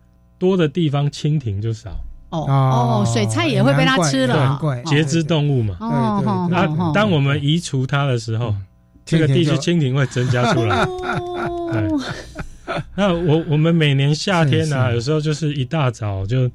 [0.44, 1.90] 多的地方蜻蜓就少
[2.28, 5.76] 哦哦，水菜也会被它吃了，节肢动物嘛。
[5.80, 8.54] 哦，那当我们移除它的时候，
[9.06, 10.84] 这个地区蜻蜓会增加出来。
[11.72, 16.50] 对，那我我们每年夏天呢，有时候就是一大早就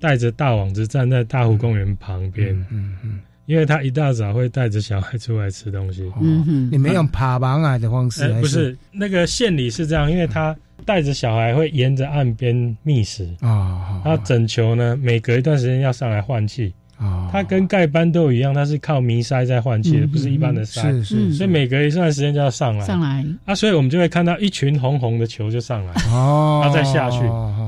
[0.00, 6.10] 带着大网子站在大湖公园旁边，嗯嗯，因为他一大早会带着小孩出来吃东西。
[6.20, 8.32] 嗯哼，你们用爬网啊的方式？
[8.40, 10.56] 不是，那个县里是这样，因为他。
[10.84, 13.28] 带着小孩会沿着岸边觅食。
[13.40, 16.72] 啊，他整球呢，每隔一段时间要上来换气。
[16.96, 17.28] 啊。
[17.32, 20.82] 它跟盖斑都一样，它是靠迷鳃在换气的，不是一般的鳃。
[20.82, 22.86] 是是，所以每隔一段时间就要上来。
[22.86, 23.24] 上来。
[23.44, 27.18] 啊，所以我们就会看到一群红红的球就上来哦，然后再下去，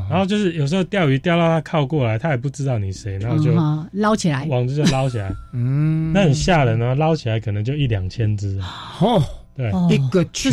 [0.08, 3.50] 然后就是有时候钓鱼钓到它靠过来，它也不知道你谁，然后就
[3.92, 8.60] 捞起来，网子就捞起来，嗯，那很吓人啊，捞起来可能就一两千只。
[9.00, 9.20] 哦。
[9.56, 10.50] 对，一个球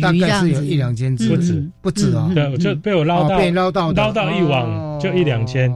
[0.00, 2.30] 大概是有一两千只，不止不止啊！
[2.34, 5.70] 对，就被我捞到，被捞到捞到一网就一两千。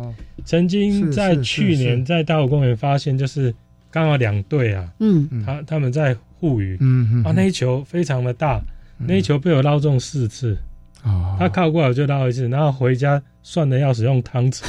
[0.47, 3.55] 曾经在去年在大湖公园发现，就是
[3.91, 8.59] 刚好两队啊，嗯，他他们在互鱼，嗯嗯，啊，那一球非常的大，
[8.97, 10.57] 那一球被我捞中四次，
[11.03, 14.63] 啊，他靠过来我就捞一次，然后回家算的要使用汤匙，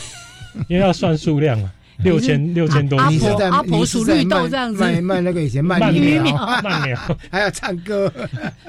[0.68, 1.72] 因为要算数量嘛。
[2.04, 6.98] 六千六千多，阿婆阿婆数绿豆这样子，卖卖那个以前卖鱼苗，慢苗
[7.30, 8.12] 还要唱歌，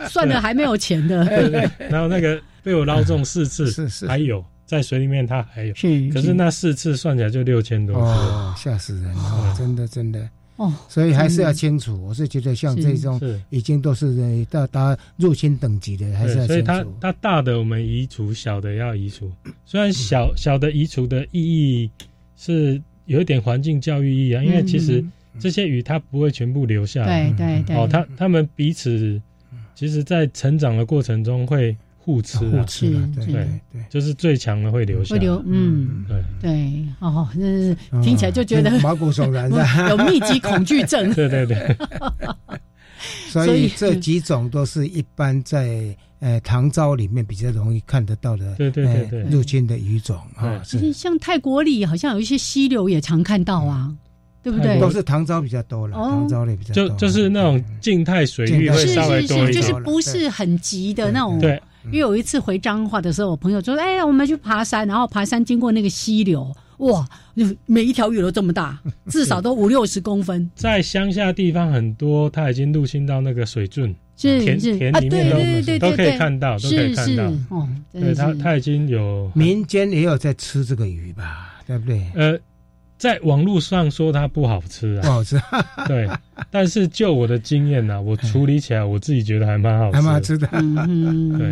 [0.08, 1.24] 算了还没有钱的。
[1.88, 5.74] 然后那个被我捞中四次，是是，还有在水里面它还有，
[6.12, 10.28] 可是那四次算起来就六千多，哦，吓死人了，真的真的。
[10.56, 12.00] 哦，所以还是要清楚。
[12.06, 13.18] 我是觉得像这种
[13.48, 16.52] 已经都是到达入侵等级的，还是要清楚。
[16.52, 19.32] 所以它它大的我们移除，小的要移除。
[19.64, 21.90] 虽然小小的移除的意义
[22.36, 25.04] 是有一点环境教育意义啊，因为其实
[25.38, 27.30] 这些鱼它不会全部留下来。
[27.30, 27.76] 对对对。
[27.76, 29.20] 哦，它它们彼此
[29.74, 31.76] 其实，在成长的过程中会。
[32.04, 33.32] 互吃，互吃，对对
[33.72, 36.20] 对，就是最强的会留下，会留，嗯，对。
[36.42, 41.76] 对，哦，那是听起来就觉得毛骨悚然的， 有密集恐惧症，对 对对。
[43.28, 50.62] 所以这几种都是一般在呃唐招里面比较容易看得到的，对对对对，入侵的鱼种啊。
[50.64, 53.94] 其实像泰国里好像有一些溪流也常看到啊。
[54.44, 54.80] 对不对？
[54.80, 56.88] 都是唐招比较多了，唐招类比较多。
[56.88, 61.38] 就就是那种静态水域会稍微多一点，就是不是很急的那种。
[61.40, 61.62] 对。
[61.84, 67.06] 因为有一次回彰化的时候，我朋友说：“哎，我们去爬山，然后爬山经过那个溪流，哇，
[67.66, 77.24] 每一条鱼都这么大， 至少都五六十公分。”在乡下地方很多，它已经入侵到那个水圳，田田里面都都可以看到，都可以看到。
[77.48, 81.62] 哦，对，它它已经有民间也有在吃这个鱼吧？
[81.66, 82.02] 对不对？
[82.14, 82.38] 呃。
[83.02, 85.36] 在网络上说它不好吃啊，不好吃。
[85.88, 86.08] 对，
[86.52, 90.48] 但是就我的经验呢，我处理起来我自己觉得还蛮好吃，还蛮好吃的。
[90.52, 91.48] 嗯，对，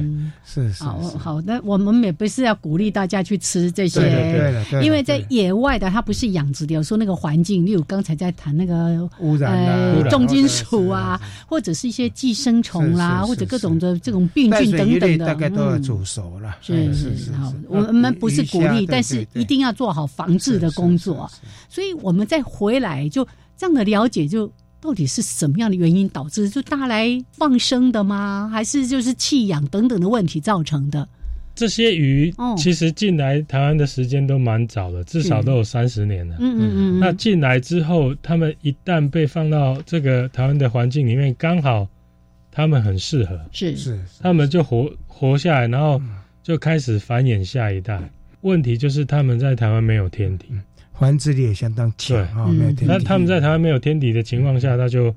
[0.46, 0.84] 是是。
[0.84, 16.58] 好好，那我们也不是要鼓励大家去吃这些，对对因为在野外的它不是养殖的，有时候那个环境，例如刚才在谈那个污染重金属啊，或者是一些寄生虫啦，或者各种的这种病菌等等的，大概都要煮熟了。
[16.60, 17.32] 是是是。
[17.32, 21.28] 好，我们不是鼓励，但是一定要做好防治的工作。
[21.68, 23.26] 所以，我们再回来就
[23.56, 26.48] 这样的了解，就到底是什么样的原因导致？
[26.48, 28.48] 就大来放生的吗？
[28.52, 31.08] 还是就是弃养等等的问题造成的？
[31.54, 36.36] 这些鱼其实进来台湾的时间都蛮早的，至少都有三十年了。
[36.38, 37.00] 嗯嗯嗯。
[37.00, 41.86] 那进来之后，他们一旦被放到这个台湾的环境里面，刚好
[42.50, 46.00] 他们很适合，是是，他们就活活下来，然后
[46.42, 48.00] 就开始繁衍下一代。
[48.40, 50.46] 问题就是他们在台湾没有天敌。
[51.00, 52.84] 繁殖力也相当强啊，没有天敌。
[52.86, 55.12] 那他们在台湾没有天敌的情况下，那就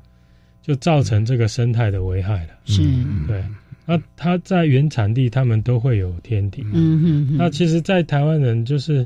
[0.61, 2.53] 就造成这个生态的危害了。
[2.63, 2.81] 是，
[3.27, 3.43] 对。
[3.85, 6.65] 那它在原产地，他们都会有天敌。
[6.71, 7.37] 嗯哼。
[7.37, 9.05] 那其实，在台湾人就是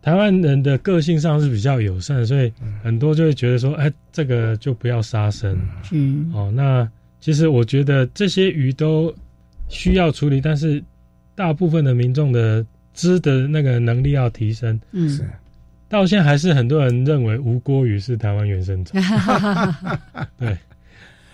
[0.00, 2.52] 台湾人的个性上是比较友善，所以
[2.84, 5.58] 很多就会觉得说，哎，这个就不要杀生。
[5.90, 6.30] 嗯。
[6.32, 6.88] 哦，那
[7.18, 9.12] 其实我觉得这些鱼都
[9.68, 10.80] 需要处理，但是
[11.34, 14.80] 大部分的民众的知的那个能力要提升。
[14.92, 15.08] 嗯。
[15.08, 15.28] 是。
[15.88, 19.00] 到现在还是很多人认为吴郭鱼是台湾原生种。
[20.38, 20.56] 对，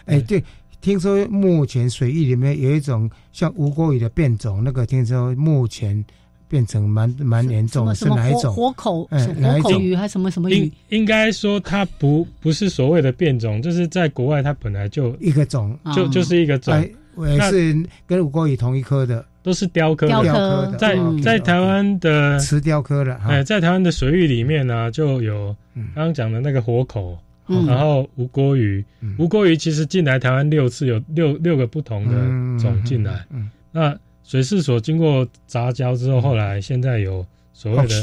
[0.04, 0.42] 哎，对，
[0.80, 6.04] 听说目前水域里面有一种像吴郭鱼的变种，那个听说目前
[6.48, 8.54] 变成蛮蛮严重的，是哪一种？
[8.54, 10.70] 活口，嗯活口鱼还是什么什么鱼？
[10.90, 16.74] 应该说它不不是所谓的变种，就是在国外它本来就一个种，就就是一个种，
[17.26, 17.74] 也是
[18.06, 19.24] 跟吴郭鱼同一科的。
[19.42, 20.28] 都是雕刻，雕刻。
[20.28, 25.54] 的在在台湾的瓷雕刻的，哎，在台湾的水域里面呢，就有
[25.94, 27.18] 刚刚讲的那个活口，
[27.66, 28.84] 然后吴锅鱼，
[29.18, 33.26] 吴锅鱼其实进来台湾六次，有六六个不同的种进来。
[33.72, 38.02] 那水事所经过杂交之后，后来现在有所谓的。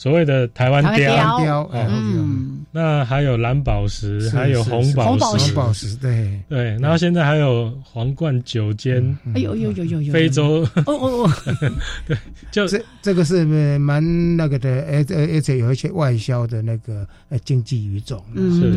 [0.00, 6.40] 所谓的台湾雕，嗯，那还有蓝宝石，还有红宝石，红宝石，对。
[6.48, 11.30] 对，然后现在还有皇冠九尖，哎呦呦呦呦呦，非洲，哦哦哦，
[12.08, 12.16] 对，
[12.50, 13.44] 就这这个是
[13.78, 14.02] 蛮
[14.38, 18.72] 那个的，而而且有一些外销的那个呃经济语种，是。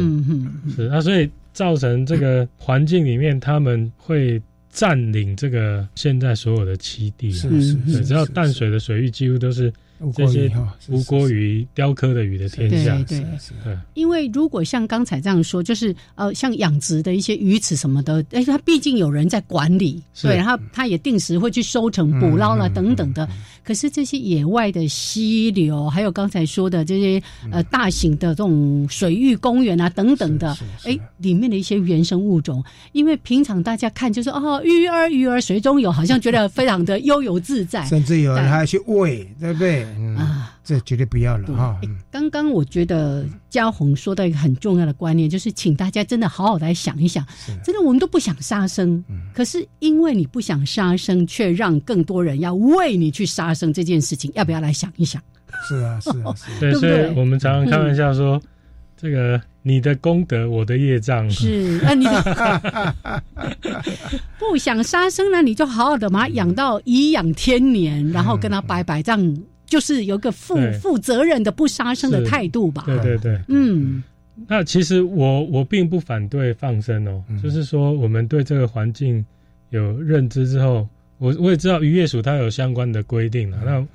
[0.75, 4.41] 是，那所以造成这个环境里面，他们会
[4.73, 9.71] 占领这个现在所有的栖地，是是，只要淡水的水域几乎都是。
[10.17, 10.51] 这些
[10.89, 13.19] 无锅鱼、雕刻的鱼的天下，对。
[13.19, 13.25] 对
[13.63, 13.77] 对。
[13.93, 23.25] 因为如果像刚才这样说，就是呃，像养殖的一些鱼池什么的，哎，它毕竟有人在管理，对，然后它也定时会去收成、捕捞了等等的。
[23.63, 32.61] 可是这些野外的溪流，还有刚才说的这些呃大型的这种水域公园啊等等的，哎，里面的一些原生物种，
[32.91, 39.83] 因为平常大家看就是哦，鱼儿鱼儿水中游，好像觉得非常的悠游自在，甚至有人还去喂，对不对？
[40.17, 41.79] 啊，这绝对不要了哈！
[42.11, 47.25] 刚刚我觉得嘉宏说到一个很重要的观念，就是请大家真的好好来想一想，
[47.63, 49.03] 真的我们都不想杀生，
[49.33, 55.21] 可是因为你不想杀生，却让更多人要为你去杀生这件事情，要不要来想一想？
[55.67, 58.41] 是啊，是啊， 对，所以我们常常开玩笑说，
[59.03, 61.29] 这个你的功德，我的业障。
[61.29, 62.07] 是啊，你
[64.39, 69.37] 不想杀生呢，你就好好的把它养到颐养天年，然后跟他拜拜，这样。
[69.65, 72.83] 就是有个负负责任的不杀生的态度吧。
[72.85, 74.03] 对对对，嗯，
[74.47, 77.41] 那其实我我并不反对放生哦，嗯。
[77.41, 79.25] 就是说我们对这个环境
[79.71, 80.87] 有认知之后，
[81.17, 83.57] 我我也知道渔业署它有相关的规定了。
[83.65, 83.65] 嗯。
[83.65, 83.87] 那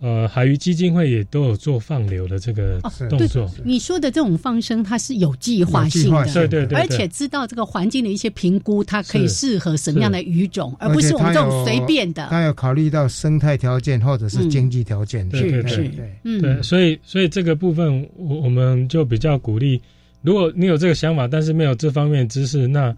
[0.00, 2.80] 呃，海鱼基金会也都有做放流的这个
[3.10, 3.46] 动对作。
[3.62, 12.26] 你说的这种放生，它是有计划性的，对对对对而且知道这个环境的一些评估，它可以适合什么样的鱼种，而不是我们这种随便的。
[12.30, 19.82] 它有考虑到生态条件或者是经济条件，对对对对，嗯对，所以所以这个部分我我们就比较鼓励，
[20.22, 22.96] 如果你有这个想法，但是没有这方面的知识，那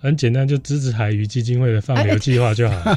[0.00, 2.96] 很简单，就支持海鱼基金会的放流计划就好，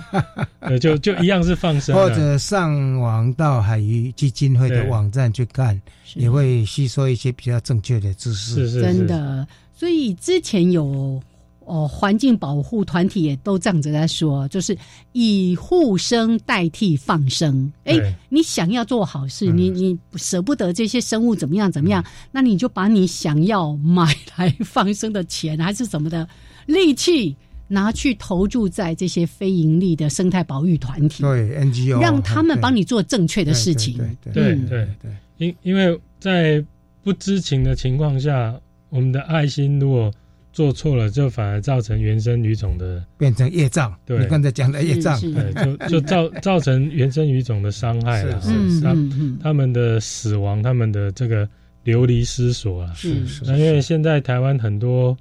[0.61, 5.79] 对， 就就一样是放生啊，或者上网到海鱼基金会的对网站去看，
[6.15, 8.55] 也会吸收一些比较正确的知识。
[8.55, 8.81] 是是。
[8.81, 9.45] 真的，
[9.75, 11.21] 所以之前有
[11.65, 14.77] 哦环境保护团体也都这样子在说，就是
[15.11, 17.69] 以护生代替放生。
[17.83, 19.57] 哎对，你想要做好事，嗯。
[19.57, 22.01] 你你舍不得这些生物怎么样怎么样，
[22.31, 26.25] 那你就把你想要买来放生的钱还是什么的
[26.65, 27.35] 力气。
[27.69, 33.97] 拿去投注在这些非盈利的生态保育团体，对 NGO，让他们帮你做正确的事情。
[33.97, 36.63] 对对对对，因因为在
[37.01, 38.53] 不知情的情况下，
[38.89, 40.13] 我们的爱心如果
[40.51, 43.91] 做错了，就反而造成原生鱼种的变成业障。
[44.05, 51.49] 对，你刚才讲的业障，对，就就造造成原生鱼种的伤害了，是是他嗯嗯他们的死亡，他们的这个
[51.85, 52.93] 流离失所啊。
[52.93, 55.17] 是是那因为现在台湾很多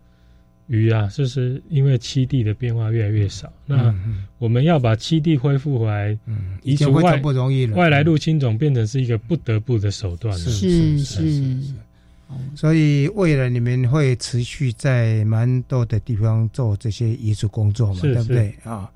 [0.72, 6.18] 鱼啊，就是因为栖地的变化越来越少，那嗯我们要把栖地恢复回来，
[6.62, 7.76] 移除外不容易了。
[7.76, 10.32] 外来入侵种变成是一个不得不的手段。
[10.32, 10.38] 了。
[10.40, 11.60] 是是，
[12.56, 18.54] 所以未来你们会持续在蛮多的地方做这些移除工作嘛，是对不对？
[18.64, 18.90] 啊？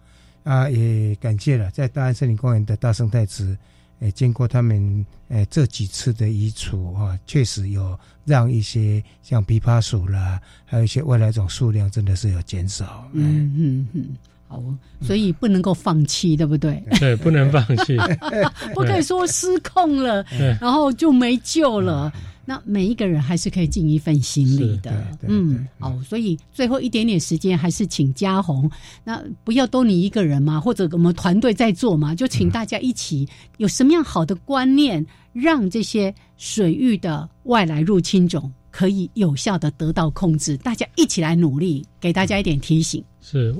[0.45, 3.55] 啊，也感谢了，在大安森林公园的大生态池，
[4.01, 13.09] 诶，经过他们诶这几次的移除啊，确实有让一些像琵琶鼠啦，还有一些外来种数量真的是有减少。
[13.15, 14.09] 嗯嗯嗯，
[14.49, 14.63] 好，
[15.01, 16.83] 所以不能够放弃，对不对？
[17.01, 17.97] 对，不能放弃，
[18.75, 22.13] 不可以说失控了对，然后就没救了。
[22.49, 28.71] 那每一个人还是可以尽一份心力的，嗯，好，所以最后一点点时间，还是请嘉宏，
[29.03, 43.03] 那不要都你一个人嘛，或者我们团队在做嘛，就请大家一起有什么样好的观念，让这些水域的外来入侵种可以有效的得到控制，大家一起来努力，给大家一点提醒。
[43.21, 43.53] 是，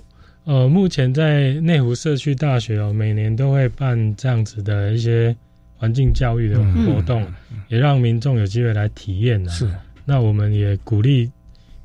[0.45, 5.37] 呃，目前在内湖社区大学哦，每年都会办这样子的一些
[5.77, 7.27] 环境教育的活动，
[7.69, 9.71] 也让民众有机会来体验呢、是，
[10.05, 11.31] 那我们也鼓励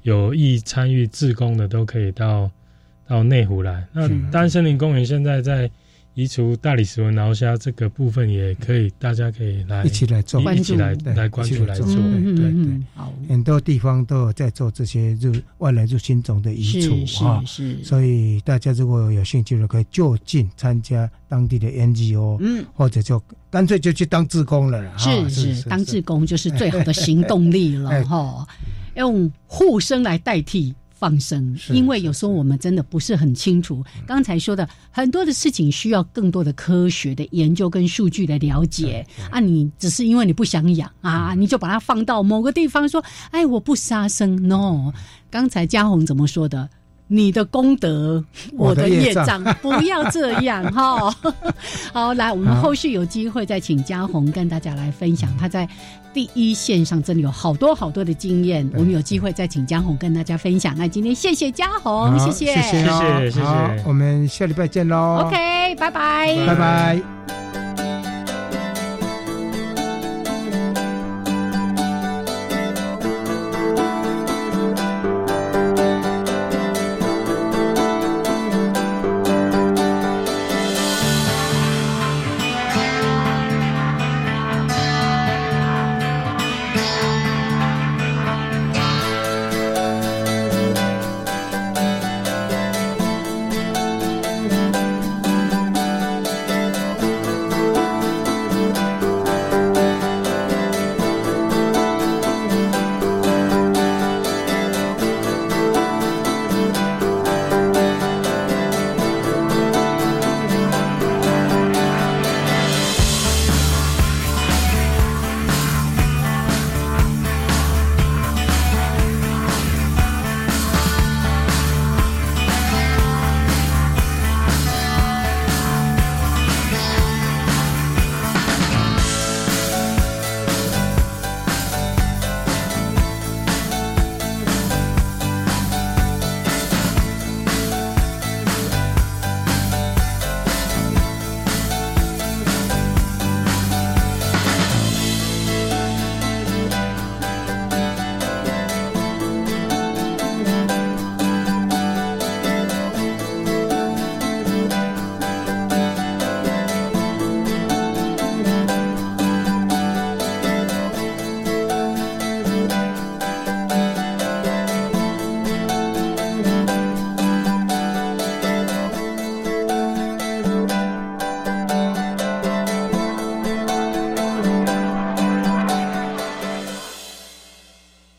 [0.04, 2.50] 有意参与志工的都可以到
[3.08, 3.86] 到内湖来。
[3.92, 5.70] 那丹森林公园现在在
[6.14, 11.86] 移除大理石纹鳌虾这个部分，也可以大家可以来一起来做，一一起来来关注来做。
[11.86, 12.82] 对对对，
[13.30, 17.84] 很多地方都有在做这些入外来入侵种的移除是啊，是是。
[17.84, 28.04] 所以大家如果有兴趣的，可以就近参加当地的 NGO，嗯，或者就干脆就去当志工了啦，是是，当志工就是最好的行动力了 哎。
[28.04, 28.46] 哈。
[28.96, 33.84] 用护生来代替放生，因为有时候我们真的不是很清楚。
[34.06, 44.48] 刚才说的很多的事情需要更多的科学的研究跟数据的了解啊，你只是因为你不想养啊，你就把它放到某个地方说，哎，我不杀生。
[44.48, 44.94] No，
[45.32, 46.70] 刚才嘉宏怎么说的？
[47.14, 48.24] 你的功德，
[48.58, 51.14] 我的业障， 不要这样哈。
[51.92, 55.68] 好，来，我们后续有机会再请嘉宏跟大家来分享他在
[56.14, 58.70] 第一线上真的有好多好多的经验。
[58.76, 60.74] 我们有机会再请嘉宏跟大家分享。
[60.78, 65.26] 那今天谢谢嘉宏，好谢谢谢哦谢谢谢谢好我们下礼拜见喽。
[65.26, 68.01] OK，拜拜，拜拜。